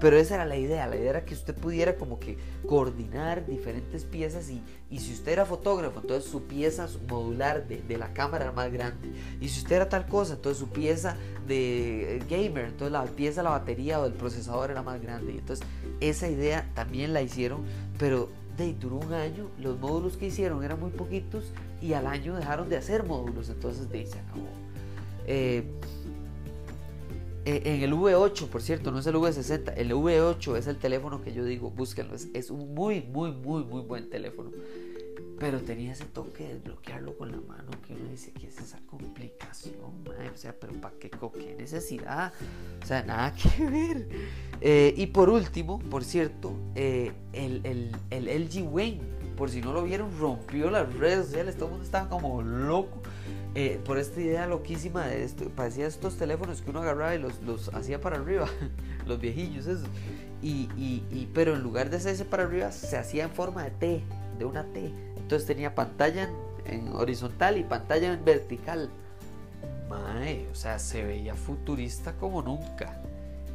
Pero 0.00 0.16
esa 0.16 0.36
era 0.36 0.44
la 0.44 0.56
idea, 0.56 0.86
la 0.86 0.96
idea 0.96 1.10
era 1.10 1.24
que 1.24 1.34
usted 1.34 1.54
pudiera 1.54 1.96
como 1.96 2.20
que 2.20 2.38
coordinar 2.66 3.46
diferentes 3.46 4.04
piezas 4.04 4.48
y, 4.48 4.62
y 4.90 5.00
si 5.00 5.12
usted 5.12 5.32
era 5.32 5.44
fotógrafo, 5.44 6.00
entonces 6.00 6.30
su 6.30 6.44
pieza 6.44 6.88
modular 7.08 7.66
de, 7.66 7.82
de, 7.82 7.98
la 7.98 8.12
cámara 8.12 8.44
era 8.44 8.52
más 8.52 8.70
grande. 8.72 9.10
Y 9.40 9.48
si 9.48 9.60
usted 9.60 9.76
era 9.76 9.88
tal 9.88 10.06
cosa, 10.06 10.34
entonces 10.34 10.58
su 10.58 10.68
pieza 10.68 11.16
de 11.48 12.16
eh, 12.16 12.22
gamer, 12.30 12.66
entonces 12.66 12.92
la 12.92 13.04
pieza 13.04 13.40
de 13.40 13.44
la 13.44 13.50
batería 13.50 14.00
o 14.00 14.04
del 14.04 14.12
procesador 14.12 14.70
era 14.70 14.82
más 14.82 15.02
grande. 15.02 15.32
Y 15.32 15.38
entonces 15.38 15.66
esa 16.00 16.28
idea 16.28 16.70
también 16.74 17.12
la 17.12 17.22
hicieron, 17.22 17.64
pero 17.98 18.28
de, 18.56 18.74
duró 18.74 18.96
un 18.96 19.12
año, 19.12 19.48
los 19.58 19.78
módulos 19.80 20.16
que 20.16 20.26
hicieron 20.26 20.62
eran 20.62 20.78
muy 20.78 20.90
poquitos 20.90 21.52
y 21.80 21.92
al 21.94 22.06
año 22.06 22.36
dejaron 22.36 22.68
de 22.68 22.76
hacer 22.76 23.04
módulos, 23.04 23.48
entonces 23.48 23.88
de 23.90 23.98
ahí 23.98 24.06
se 24.06 24.18
acabó. 24.18 24.48
Eh, 25.26 25.64
en 27.48 27.82
el 27.82 27.92
V8, 27.92 28.48
por 28.48 28.62
cierto, 28.62 28.90
no 28.90 28.98
es 28.98 29.06
el 29.06 29.14
V60, 29.14 29.74
el 29.76 29.92
V8 29.92 30.56
es 30.56 30.66
el 30.66 30.76
teléfono 30.76 31.22
que 31.22 31.32
yo 31.32 31.44
digo, 31.44 31.70
búsquenlo, 31.70 32.14
es, 32.14 32.50
un 32.50 32.74
muy, 32.74 33.02
muy, 33.02 33.32
muy, 33.32 33.64
muy 33.64 33.82
buen 33.82 34.10
teléfono. 34.10 34.50
Pero 35.38 35.60
tenía 35.60 35.92
ese 35.92 36.04
toque 36.04 36.44
de 36.44 36.54
desbloquearlo 36.54 37.16
con 37.16 37.30
la 37.30 37.40
mano 37.40 37.70
que 37.86 37.94
uno 37.94 38.10
dice, 38.10 38.32
¿qué 38.32 38.48
es 38.48 38.58
esa 38.58 38.80
complicación? 38.86 39.76
O 39.76 40.36
sea, 40.36 40.52
pero 40.58 40.72
¿para 40.74 40.96
qué, 40.98 41.10
qué 41.10 41.54
necesidad? 41.56 42.32
O 42.82 42.86
sea, 42.86 43.04
nada 43.04 43.32
que 43.32 43.64
ver. 43.70 44.08
Eh, 44.60 44.94
y 44.96 45.06
por 45.06 45.30
último, 45.30 45.78
por 45.78 46.02
cierto, 46.02 46.52
eh, 46.74 47.12
el, 47.32 47.60
el, 47.64 47.96
el 48.10 48.46
LG 48.46 48.68
Wayne, 48.68 49.00
por 49.36 49.48
si 49.48 49.60
no 49.60 49.72
lo 49.72 49.84
vieron, 49.84 50.10
rompió 50.18 50.70
las 50.70 50.92
redes 50.94 51.26
sociales, 51.26 51.54
todo 51.54 51.66
el 51.66 51.70
mundo 51.70 51.84
estaba 51.84 52.08
como 52.08 52.42
loco 52.42 53.00
eh, 53.54 53.80
por 53.84 53.98
esta 53.98 54.20
idea 54.20 54.46
loquísima 54.46 55.06
de 55.06 55.24
esto, 55.24 55.48
parecía 55.50 55.86
estos 55.86 56.16
teléfonos 56.16 56.62
que 56.62 56.70
uno 56.70 56.82
agarraba 56.82 57.14
y 57.14 57.18
los, 57.18 57.42
los 57.42 57.72
hacía 57.74 58.00
para 58.00 58.16
arriba, 58.16 58.46
los 59.06 59.20
viejillos 59.20 59.66
esos. 59.66 59.88
Y, 60.40 60.68
y, 60.76 61.28
pero 61.34 61.56
en 61.56 61.62
lugar 61.62 61.90
de 61.90 61.96
hacerse 61.96 62.24
para 62.24 62.44
arriba, 62.44 62.70
se 62.70 62.96
hacía 62.96 63.24
en 63.24 63.30
forma 63.30 63.64
de 63.64 63.70
T, 63.70 64.04
de 64.38 64.44
una 64.44 64.64
T. 64.64 64.92
Entonces 65.16 65.46
tenía 65.46 65.74
pantalla 65.74 66.30
en, 66.64 66.88
horizontal 66.92 67.58
y 67.58 67.64
pantalla 67.64 68.12
en 68.12 68.24
vertical. 68.24 68.88
Mae, 69.88 70.46
o 70.52 70.54
sea, 70.54 70.78
se 70.78 71.02
veía 71.02 71.34
futurista 71.34 72.12
como 72.12 72.42
nunca. 72.42 73.02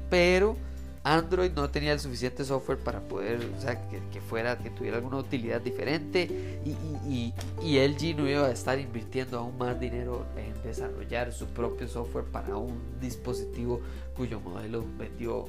Pero 0.09 0.57
Android 1.03 1.51
no 1.51 1.69
tenía 1.69 1.91
el 1.91 1.99
suficiente 1.99 2.45
software 2.45 2.77
para 2.77 3.01
poder, 3.01 3.45
o 3.57 3.61
sea, 3.61 3.89
que, 3.89 4.21
fuera, 4.21 4.57
que 4.57 4.69
tuviera 4.69 4.97
alguna 4.97 5.17
utilidad 5.17 5.59
diferente 5.59 6.61
y, 6.63 7.33
y, 7.61 7.77
LG 7.77 8.15
no 8.15 8.29
iba 8.29 8.45
a 8.45 8.51
estar 8.51 8.79
invirtiendo 8.79 9.37
aún 9.37 9.57
más 9.57 9.77
dinero 9.77 10.25
en 10.37 10.53
desarrollar 10.63 11.33
su 11.33 11.47
propio 11.47 11.89
software 11.89 12.23
para 12.23 12.55
un 12.55 12.79
dispositivo 13.01 13.81
cuyo 14.15 14.39
modelo 14.39 14.85
vendió, 14.97 15.45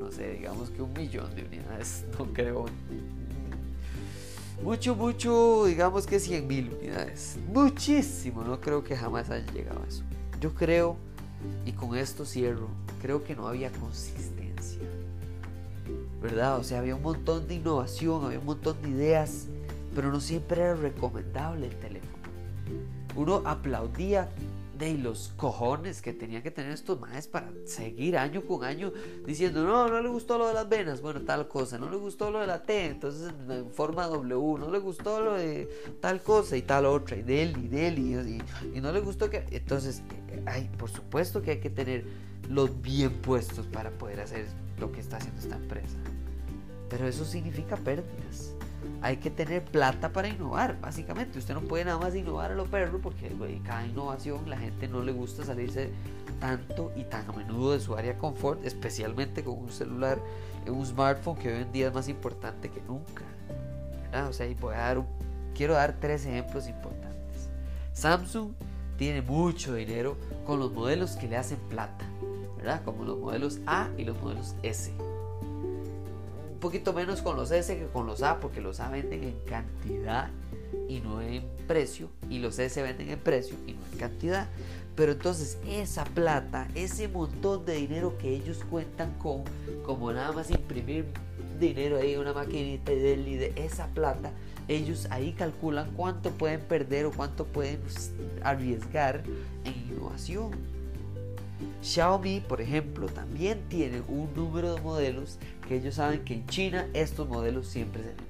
no 0.00 0.10
sé, 0.10 0.32
digamos 0.32 0.70
que 0.70 0.82
un 0.82 0.92
millón 0.92 1.32
de 1.36 1.44
unidades, 1.44 2.04
no 2.18 2.24
creo. 2.32 2.66
Mucho, 4.60 4.96
mucho, 4.96 5.66
digamos 5.66 6.06
que 6.06 6.18
100 6.18 6.46
mil 6.48 6.72
unidades. 6.80 7.36
Muchísimo, 7.52 8.42
no 8.42 8.60
creo 8.60 8.82
que 8.82 8.96
jamás 8.96 9.30
haya 9.30 9.46
llegado 9.52 9.82
a 9.84 9.86
eso. 9.86 10.02
Yo 10.40 10.52
creo, 10.52 10.96
y 11.64 11.72
con 11.72 11.96
esto 11.96 12.24
cierro, 12.24 12.68
creo 13.00 13.22
que 13.22 13.36
no 13.36 13.46
había 13.46 13.70
consistencia 13.70 14.45
¿verdad? 16.26 16.58
O 16.58 16.64
sea, 16.64 16.80
había 16.80 16.96
un 16.96 17.02
montón 17.02 17.46
de 17.46 17.54
innovación, 17.54 18.24
había 18.24 18.40
un 18.40 18.46
montón 18.46 18.82
de 18.82 18.88
ideas, 18.88 19.46
pero 19.94 20.10
no 20.10 20.20
siempre 20.20 20.60
era 20.60 20.74
recomendable 20.74 21.68
el 21.68 21.76
teléfono. 21.76 22.16
Uno 23.14 23.42
aplaudía 23.44 24.28
de 24.76 24.94
los 24.98 25.32
cojones 25.36 26.02
que 26.02 26.12
tenía 26.12 26.42
que 26.42 26.50
tener 26.50 26.72
estos 26.72 27.00
maes 27.00 27.28
para 27.28 27.50
seguir 27.64 28.18
año 28.18 28.42
con 28.42 28.64
año 28.64 28.92
diciendo, 29.24 29.64
no, 29.64 29.88
no 29.88 30.02
le 30.02 30.08
gustó 30.08 30.36
lo 30.36 30.48
de 30.48 30.54
las 30.54 30.68
venas, 30.68 31.00
bueno, 31.00 31.22
tal 31.22 31.48
cosa, 31.48 31.78
no 31.78 31.88
le 31.88 31.96
gustó 31.96 32.30
lo 32.30 32.40
de 32.40 32.46
la 32.46 32.62
T, 32.62 32.86
entonces 32.86 33.32
en 33.48 33.70
forma 33.70 34.06
W, 34.06 34.58
no 34.58 34.70
le 34.70 34.78
gustó 34.80 35.20
lo 35.20 35.34
de 35.34 35.70
tal 36.00 36.20
cosa 36.20 36.56
y 36.56 36.62
tal 36.62 36.86
otra, 36.86 37.16
y 37.16 37.22
del 37.22 37.56
y 37.56 37.68
y, 37.72 38.76
y 38.76 38.80
no 38.80 38.92
le 38.92 39.00
gustó 39.00 39.30
que... 39.30 39.46
Entonces, 39.50 40.02
ay, 40.44 40.68
por 40.76 40.90
supuesto 40.90 41.40
que 41.40 41.52
hay 41.52 41.60
que 41.60 41.70
tener 41.70 42.04
los 42.50 42.82
bien 42.82 43.12
puestos 43.22 43.66
para 43.66 43.90
poder 43.92 44.20
hacer 44.20 44.46
lo 44.78 44.92
que 44.92 45.00
está 45.00 45.16
haciendo 45.16 45.40
esta 45.40 45.56
empresa. 45.56 45.96
Pero 46.88 47.06
eso 47.06 47.24
significa 47.24 47.76
pérdidas. 47.76 48.54
Hay 49.02 49.18
que 49.18 49.30
tener 49.30 49.64
plata 49.64 50.12
para 50.12 50.28
innovar, 50.28 50.80
básicamente. 50.80 51.38
Usted 51.38 51.54
no 51.54 51.62
puede 51.62 51.84
nada 51.84 51.98
más 51.98 52.14
innovar 52.14 52.52
a 52.52 52.54
lo 52.54 52.66
perro 52.66 53.00
porque 53.00 53.30
cada 53.64 53.86
innovación 53.86 54.48
la 54.48 54.56
gente 54.56 54.88
no 54.88 55.02
le 55.02 55.12
gusta 55.12 55.44
salirse 55.44 55.90
tanto 56.40 56.92
y 56.96 57.04
tan 57.04 57.28
a 57.28 57.32
menudo 57.32 57.72
de 57.72 57.80
su 57.80 57.94
área 57.94 58.14
de 58.14 58.18
confort, 58.18 58.64
especialmente 58.64 59.42
con 59.42 59.58
un 59.58 59.70
celular, 59.70 60.18
un 60.66 60.84
smartphone 60.84 61.36
que 61.36 61.48
hoy 61.48 61.62
en 61.62 61.72
día 61.72 61.88
es 61.88 61.94
más 61.94 62.08
importante 62.08 62.70
que 62.70 62.80
nunca. 62.82 63.22
O 64.28 64.32
sea, 64.32 64.46
quiero 65.54 65.74
dar 65.74 65.96
tres 66.00 66.24
ejemplos 66.24 66.68
importantes. 66.68 67.50
Samsung 67.92 68.52
tiene 68.96 69.20
mucho 69.20 69.74
dinero 69.74 70.16
con 70.46 70.58
los 70.58 70.72
modelos 70.72 71.16
que 71.16 71.28
le 71.28 71.36
hacen 71.36 71.58
plata, 71.68 72.04
¿verdad? 72.56 72.82
Como 72.84 73.04
los 73.04 73.18
modelos 73.18 73.58
A 73.66 73.88
y 73.98 74.04
los 74.04 74.20
modelos 74.22 74.54
S 74.62 74.92
un 76.56 76.60
poquito 76.60 76.94
menos 76.94 77.20
con 77.20 77.36
los 77.36 77.50
S 77.50 77.76
que 77.76 77.84
con 77.88 78.06
los 78.06 78.22
A, 78.22 78.40
porque 78.40 78.62
los 78.62 78.80
A 78.80 78.88
venden 78.88 79.24
en 79.24 79.38
cantidad 79.46 80.30
y 80.88 81.00
no 81.00 81.20
en 81.20 81.44
precio, 81.66 82.08
y 82.30 82.38
los 82.38 82.58
S 82.58 82.80
venden 82.80 83.10
en 83.10 83.18
precio 83.18 83.58
y 83.66 83.74
no 83.74 83.80
en 83.92 83.98
cantidad. 83.98 84.48
Pero 84.94 85.12
entonces 85.12 85.58
esa 85.68 86.04
plata, 86.04 86.66
ese 86.74 87.08
montón 87.08 87.66
de 87.66 87.74
dinero 87.74 88.16
que 88.16 88.34
ellos 88.34 88.64
cuentan 88.70 89.12
con, 89.18 89.44
como 89.84 90.10
nada 90.14 90.32
más 90.32 90.50
imprimir 90.50 91.04
dinero 91.60 91.98
ahí, 91.98 92.16
una 92.16 92.32
maquinita 92.32 92.90
y 92.90 93.00
de 93.00 93.52
esa 93.56 93.88
plata, 93.88 94.32
ellos 94.66 95.08
ahí 95.10 95.34
calculan 95.34 95.90
cuánto 95.94 96.30
pueden 96.30 96.62
perder 96.62 97.04
o 97.04 97.12
cuánto 97.12 97.44
pueden 97.44 97.80
pues, 97.80 98.12
arriesgar 98.42 99.24
en 99.64 99.74
innovación. 99.92 100.52
Xiaomi, 101.82 102.40
por 102.40 102.60
ejemplo, 102.60 103.06
también 103.06 103.68
tiene 103.68 104.02
un 104.08 104.32
número 104.34 104.74
de 104.74 104.80
modelos 104.80 105.38
que 105.66 105.76
ellos 105.76 105.94
saben 105.96 106.24
que 106.24 106.34
en 106.34 106.46
China 106.46 106.88
estos 106.92 107.28
modelos 107.28 107.66
siempre 107.66 108.02
se 108.02 108.08
venden. 108.08 108.26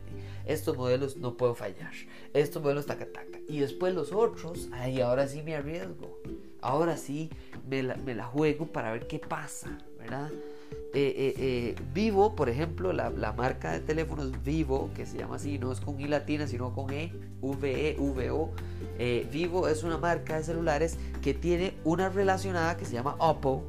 Estos 0.46 0.76
modelos 0.76 1.16
no 1.16 1.36
puedo 1.36 1.54
fallar. 1.54 1.92
Estos 2.32 2.62
modelos 2.62 2.86
taca 2.86 3.06
taca. 3.06 3.40
Y 3.48 3.58
después 3.58 3.94
los 3.94 4.12
otros, 4.12 4.68
ay, 4.72 5.00
ahora 5.00 5.26
sí 5.26 5.42
me 5.42 5.56
arriesgo. 5.56 6.20
Ahora 6.60 6.96
sí 6.96 7.30
me 7.68 7.82
la, 7.82 7.96
me 7.96 8.14
la 8.14 8.24
juego 8.24 8.66
para 8.66 8.92
ver 8.92 9.08
qué 9.08 9.18
pasa, 9.18 9.78
¿verdad? 9.98 10.30
Eh, 10.98 11.14
eh, 11.14 11.34
eh, 11.36 11.74
Vivo, 11.92 12.34
por 12.34 12.48
ejemplo, 12.48 12.90
la, 12.90 13.10
marca 13.36 13.70
de 13.72 13.80
teléfonos 13.80 14.42
Vivo, 14.42 14.88
que 14.96 15.04
se 15.04 15.18
llama 15.18 15.36
así, 15.36 15.58
no 15.58 15.70
es 15.70 15.78
con 15.78 16.00
I 16.00 16.08
latina, 16.08 16.46
sino 16.46 16.72
con 16.72 16.90
E, 16.90 17.12
V, 17.42 17.90
E, 17.90 17.96
V, 18.00 18.30
O. 18.30 18.50
Vivo 19.30 19.68
es 19.68 19.82
una 19.82 19.98
marca 19.98 20.38
de 20.38 20.44
celulares 20.44 20.96
que 21.20 21.34
tiene 21.34 21.74
una 21.84 22.08
relacionada 22.08 22.78
que 22.78 22.86
se 22.86 22.94
llama 22.94 23.14
Oppo, 23.18 23.64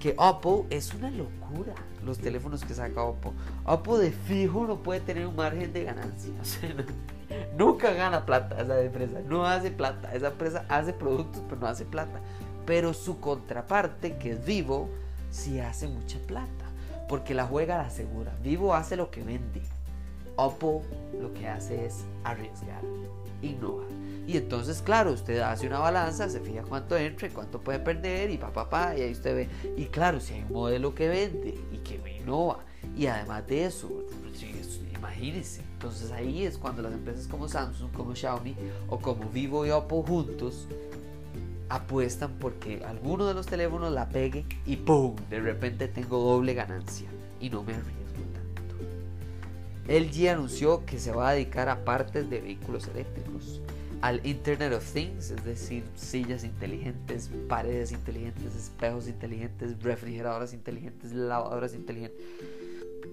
que 0.00 0.14
Oppo 0.16 0.66
es 0.70 0.94
una 0.94 1.10
locura 1.10 1.74
los 2.02 2.16
teléfonos 2.16 2.64
que 2.64 2.72
saca 2.72 3.02
Oppo. 3.02 3.34
Oppo 3.66 3.98
de 3.98 4.10
fijo 4.10 4.66
no 4.66 4.82
puede 4.82 5.00
tener 5.00 5.26
un 5.26 5.36
margen 5.36 5.70
de 5.74 5.84
ganancia. 5.84 6.32
nunca 7.58 7.92
gana 7.92 8.24
plata 8.24 8.58
esa 8.58 8.80
empresa, 8.80 9.20
no 9.28 9.44
hace 9.44 9.70
plata. 9.70 10.14
Esa 10.14 10.28
empresa 10.28 10.64
hace 10.70 10.94
productos, 10.94 11.42
pero 11.46 11.60
no 11.60 11.66
hace 11.66 11.84
plata. 11.84 12.20
Pero 12.64 12.94
su 12.94 13.20
contraparte, 13.20 14.16
que 14.16 14.30
es 14.30 14.46
Vivo, 14.46 14.88
si 15.30 15.60
hace 15.60 15.88
mucha 15.88 16.18
plata, 16.26 16.64
porque 17.08 17.34
la 17.34 17.46
juega 17.46 17.78
la 17.78 17.90
segura. 17.90 18.36
Vivo 18.42 18.74
hace 18.74 18.96
lo 18.96 19.10
que 19.10 19.22
vende. 19.22 19.62
Oppo 20.36 20.82
lo 21.20 21.34
que 21.34 21.48
hace 21.48 21.86
es 21.86 22.04
arriesgar, 22.24 22.82
innovar. 23.42 23.88
Y 24.26 24.36
entonces, 24.36 24.82
claro, 24.82 25.12
usted 25.12 25.40
hace 25.40 25.66
una 25.66 25.78
balanza, 25.78 26.28
se 26.28 26.40
fija 26.40 26.62
cuánto 26.62 26.96
entra 26.96 27.28
y 27.28 27.30
cuánto 27.30 27.60
puede 27.60 27.78
perder 27.78 28.30
y 28.30 28.36
pa, 28.36 28.52
pa, 28.52 28.68
pa, 28.68 28.96
y 28.96 29.00
ahí 29.00 29.12
usted 29.12 29.34
ve. 29.34 29.48
Y 29.76 29.86
claro, 29.86 30.20
si 30.20 30.34
hay 30.34 30.42
un 30.42 30.52
modelo 30.52 30.94
que 30.94 31.08
vende 31.08 31.58
y 31.72 31.78
que 31.78 31.98
innova, 32.28 32.58
y 32.94 33.06
además 33.06 33.46
de 33.46 33.64
eso, 33.64 33.88
pues, 34.22 34.44
imagínense, 34.94 35.62
entonces 35.72 36.10
ahí 36.10 36.44
es 36.44 36.58
cuando 36.58 36.82
las 36.82 36.92
empresas 36.92 37.26
como 37.26 37.48
Samsung, 37.48 37.90
como 37.92 38.14
Xiaomi 38.14 38.54
o 38.88 38.98
como 38.98 39.28
Vivo 39.30 39.64
y 39.64 39.70
Oppo 39.70 40.02
juntos 40.02 40.68
apuestan 41.68 42.32
porque 42.38 42.82
alguno 42.84 43.26
de 43.26 43.34
los 43.34 43.46
teléfonos 43.46 43.92
la 43.92 44.08
pegue 44.08 44.44
y 44.66 44.76
¡pum! 44.76 45.16
De 45.30 45.40
repente 45.40 45.88
tengo 45.88 46.18
doble 46.18 46.54
ganancia 46.54 47.08
y 47.40 47.50
no 47.50 47.62
me 47.62 47.74
arriesgo 47.74 48.22
tanto. 48.34 48.76
LG 49.92 50.28
anunció 50.28 50.84
que 50.84 50.98
se 50.98 51.12
va 51.12 51.30
a 51.30 51.32
dedicar 51.32 51.68
a 51.68 51.84
partes 51.84 52.30
de 52.30 52.40
vehículos 52.40 52.88
eléctricos, 52.88 53.60
al 54.00 54.24
Internet 54.24 54.72
of 54.72 54.92
Things, 54.92 55.30
es 55.30 55.44
decir, 55.44 55.84
sillas 55.96 56.44
inteligentes, 56.44 57.30
paredes 57.48 57.92
inteligentes, 57.92 58.54
espejos 58.54 59.08
inteligentes, 59.08 59.82
refrigeradoras 59.82 60.52
inteligentes, 60.52 61.12
lavadoras 61.12 61.74
inteligentes, 61.74 62.20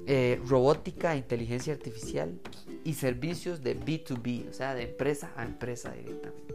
eh, 0.08 0.40
robótica, 0.48 1.16
inteligencia 1.16 1.74
artificial 1.74 2.40
y 2.84 2.94
servicios 2.94 3.64
de 3.64 3.80
B2B, 3.80 4.50
o 4.50 4.54
sea, 4.54 4.76
de 4.76 4.84
empresa 4.84 5.32
a 5.36 5.44
empresa 5.44 5.92
directamente. 5.92 6.55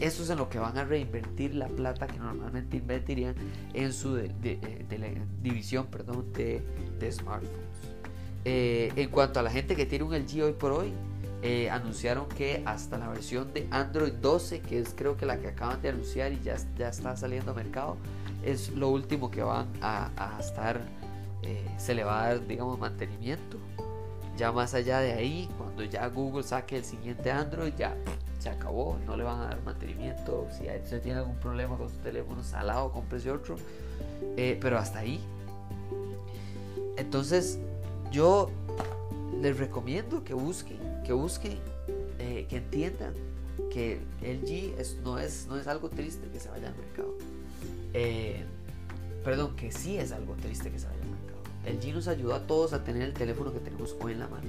Eso 0.00 0.22
es 0.22 0.30
en 0.30 0.38
lo 0.38 0.48
que 0.48 0.58
van 0.58 0.78
a 0.78 0.84
reinvertir 0.84 1.54
la 1.56 1.66
plata 1.66 2.06
que 2.06 2.18
normalmente 2.18 2.76
invertirían 2.76 3.34
en 3.74 3.92
su 3.92 4.16
eh, 4.16 4.30
división 5.42 5.86
perdón, 5.86 6.32
de, 6.32 6.62
smartphones. 7.10 7.58
Eh, 8.44 8.92
en 8.94 9.08
cuanto 9.10 9.40
a 9.40 9.42
la 9.42 9.50
gente 9.50 9.74
que 9.74 9.86
tiene 9.86 10.04
un 10.04 10.14
LG 10.14 10.44
hoy 10.44 10.52
por 10.52 10.70
hoy, 10.70 10.92
eh, 11.42 11.68
anunciaron 11.70 12.28
que 12.28 12.62
hasta 12.64 12.96
la 12.96 13.08
versión 13.08 13.52
de 13.52 13.66
Android 13.70 14.12
12, 14.12 14.60
que 14.60 14.78
es 14.78 14.94
creo 14.96 15.16
que 15.16 15.26
la 15.26 15.38
que 15.38 15.48
acaban 15.48 15.82
de 15.82 15.88
anunciar 15.88 16.32
y 16.32 16.40
ya, 16.42 16.54
está 16.54 17.16
saliendo 17.16 17.50
al 17.50 17.56
mercado, 17.56 17.96
es 18.44 18.70
lo 18.70 18.90
último 18.90 19.30
que 19.30 19.42
van 19.42 19.66
a, 19.80 20.10
a 20.16 20.38
estar, 20.40 20.80
se 21.76 21.94
le 21.94 22.04
va 22.04 22.24
a 22.24 22.28
dar, 22.28 22.46
digamos, 22.46 22.78
mantenimiento. 22.78 23.58
Ya 24.36 24.52
más 24.52 24.74
allá 24.74 25.00
de 25.00 25.12
ahí, 25.12 25.48
cuando 25.58 25.82
ya 25.82 26.06
Google 26.06 26.44
saque 26.44 26.76
el 26.76 26.84
siguiente 26.84 27.30
Android, 27.30 27.72
ya 27.76 27.96
se 28.38 28.48
acabó, 28.48 28.98
no 29.04 29.16
le 29.16 29.24
van 29.24 29.40
a 29.40 29.44
dar 29.46 29.62
mantenimiento. 29.62 30.46
Si 30.50 30.68
usted 30.68 31.02
tiene 31.02 31.18
algún 31.18 31.36
problema 31.36 31.76
con 31.76 31.88
su 31.88 31.96
teléfono 31.96 32.42
salado, 32.42 32.92
cómprese 32.92 33.30
otro. 33.30 33.56
Eh, 34.36 34.58
pero 34.60 34.78
hasta 34.78 35.00
ahí. 35.00 35.20
Entonces, 36.96 37.58
yo 38.10 38.50
les 39.40 39.58
recomiendo 39.58 40.24
que 40.24 40.34
busquen, 40.34 40.78
que 41.04 41.12
busquen, 41.12 41.58
eh, 42.18 42.46
que 42.48 42.56
entiendan 42.56 43.14
que 43.72 44.00
LG 44.22 44.78
es, 44.80 44.96
no, 45.02 45.18
es, 45.18 45.46
no 45.48 45.56
es 45.56 45.66
algo 45.66 45.88
triste 45.88 46.28
que 46.32 46.40
se 46.40 46.48
vaya 46.48 46.68
al 46.68 46.76
mercado. 46.76 47.14
Eh, 47.94 48.44
perdón, 49.24 49.56
que 49.56 49.72
sí 49.72 49.98
es 49.98 50.12
algo 50.12 50.34
triste 50.34 50.70
que 50.70 50.78
se 50.78 50.86
vaya 50.86 50.98
al 51.02 51.10
mercado. 51.10 51.38
LG 51.66 51.94
nos 51.94 52.08
ayudó 52.08 52.34
a 52.34 52.46
todos 52.46 52.72
a 52.72 52.84
tener 52.84 53.02
el 53.02 53.14
teléfono 53.14 53.52
que 53.52 53.60
tenemos 53.60 53.96
hoy 54.00 54.12
en 54.12 54.20
la 54.20 54.28
mano. 54.28 54.48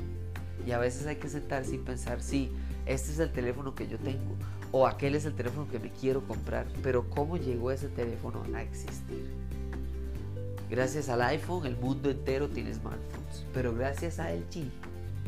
Y 0.65 0.71
a 0.71 0.77
veces 0.77 1.07
hay 1.07 1.15
que 1.15 1.29
sentarse 1.29 1.75
y 1.75 1.77
pensar, 1.79 2.21
sí, 2.21 2.51
este 2.89 3.11
es 3.11 3.19
el 3.19 3.31
teléfono 3.31 3.75
que 3.75 3.87
yo 3.87 3.99
tengo 3.99 4.35
o 4.71 4.87
aquel 4.87 5.15
es 5.15 5.25
el 5.25 5.35
teléfono 5.35 5.67
que 5.69 5.79
me 5.79 5.91
quiero 5.91 6.27
comprar, 6.27 6.67
pero 6.81 7.09
¿cómo 7.09 7.37
llegó 7.37 7.71
ese 7.71 7.87
teléfono 7.87 8.43
a 8.53 8.63
existir? 8.63 9.29
Gracias 10.69 11.07
al 11.09 11.21
iPhone 11.21 11.65
el 11.65 11.77
mundo 11.77 12.09
entero 12.09 12.49
tiene 12.49 12.73
smartphones, 12.73 13.45
pero 13.53 13.73
gracias 13.73 14.19
a 14.19 14.33
LG 14.33 14.69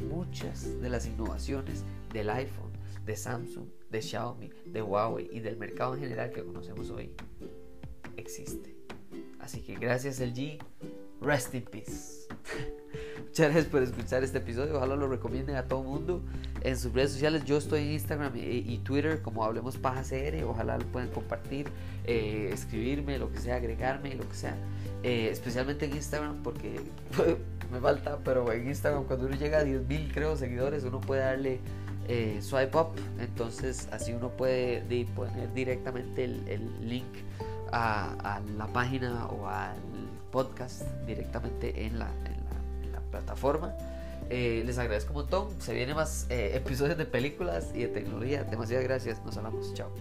muchas 0.09 0.81
de 0.81 0.89
las 0.89 1.05
innovaciones 1.05 1.83
del 2.11 2.29
iPhone, 2.31 2.71
de 3.05 3.15
Samsung, 3.15 3.67
de 3.89 4.01
Xiaomi, 4.01 4.49
de 4.65 4.81
Huawei 4.81 5.29
y 5.31 5.39
del 5.39 5.57
mercado 5.57 5.93
en 5.93 6.01
general 6.01 6.31
que 6.31 6.43
conocemos 6.43 6.89
hoy 6.89 7.11
existe. 8.17 8.75
Así 9.39 9.61
que 9.61 9.75
gracias 9.75 10.19
LG, 10.19 10.59
rest 11.21 11.53
in 11.53 11.63
peace. 11.63 12.20
Muchas 13.31 13.45
gracias 13.45 13.71
por 13.71 13.81
escuchar 13.81 14.25
este 14.25 14.39
episodio. 14.39 14.75
Ojalá 14.75 14.97
lo 14.97 15.07
recomienden 15.07 15.55
a 15.55 15.63
todo 15.63 15.83
mundo 15.83 16.21
en 16.59 16.77
sus 16.77 16.91
redes 16.91 17.13
sociales. 17.13 17.45
Yo 17.45 17.55
estoy 17.55 17.79
en 17.79 17.91
Instagram 17.91 18.33
y, 18.35 18.77
Twitter 18.79 19.21
como 19.21 19.45
Hablemos 19.45 19.77
Paja 19.77 20.01
CR. 20.03 20.43
Ojalá 20.43 20.77
lo 20.77 20.85
puedan 20.87 21.07
compartir, 21.11 21.69
eh, 22.03 22.49
escribirme, 22.51 23.17
lo 23.17 23.31
que 23.31 23.39
sea, 23.39 23.55
agregarme, 23.55 24.15
lo 24.15 24.27
que 24.27 24.35
sea. 24.35 24.57
Eh, 25.01 25.29
especialmente 25.31 25.85
en 25.85 25.95
Instagram 25.95 26.43
porque 26.43 26.81
me 27.71 27.79
falta, 27.79 28.17
pero 28.17 28.51
en 28.51 28.67
Instagram 28.67 29.05
cuando 29.05 29.27
uno 29.27 29.37
llega 29.37 29.59
a 29.59 29.63
10.000 29.63 30.13
creo 30.13 30.35
seguidores 30.35 30.83
uno 30.83 30.99
puede 30.99 31.21
darle 31.21 31.61
eh, 32.09 32.37
swipe 32.41 32.77
up. 32.77 32.89
Entonces 33.17 33.87
así 33.93 34.11
uno 34.11 34.27
puede 34.27 35.05
poner 35.15 35.53
directamente 35.53 36.25
el, 36.25 36.69
link 36.85 37.05
a, 37.71 38.41
la 38.57 38.67
página 38.67 39.27
o 39.27 39.47
al 39.47 39.77
podcast 40.33 40.81
directamente 41.07 41.85
en 41.85 41.97
la 41.97 42.09
plataforma. 43.11 43.75
Eh, 44.29 44.63
les 44.65 44.77
agradezco 44.77 45.11
un 45.11 45.21
montón. 45.21 45.49
Se 45.59 45.73
vienen 45.73 45.95
más 45.95 46.25
eh, 46.29 46.51
episodios 46.55 46.97
de 46.97 47.05
películas 47.05 47.71
y 47.73 47.79
de 47.79 47.87
tecnología. 47.87 48.43
Demasiadas 48.43 48.85
gracias. 48.85 49.23
Nos 49.25 49.37
hablamos. 49.37 49.73
Chao. 49.73 49.91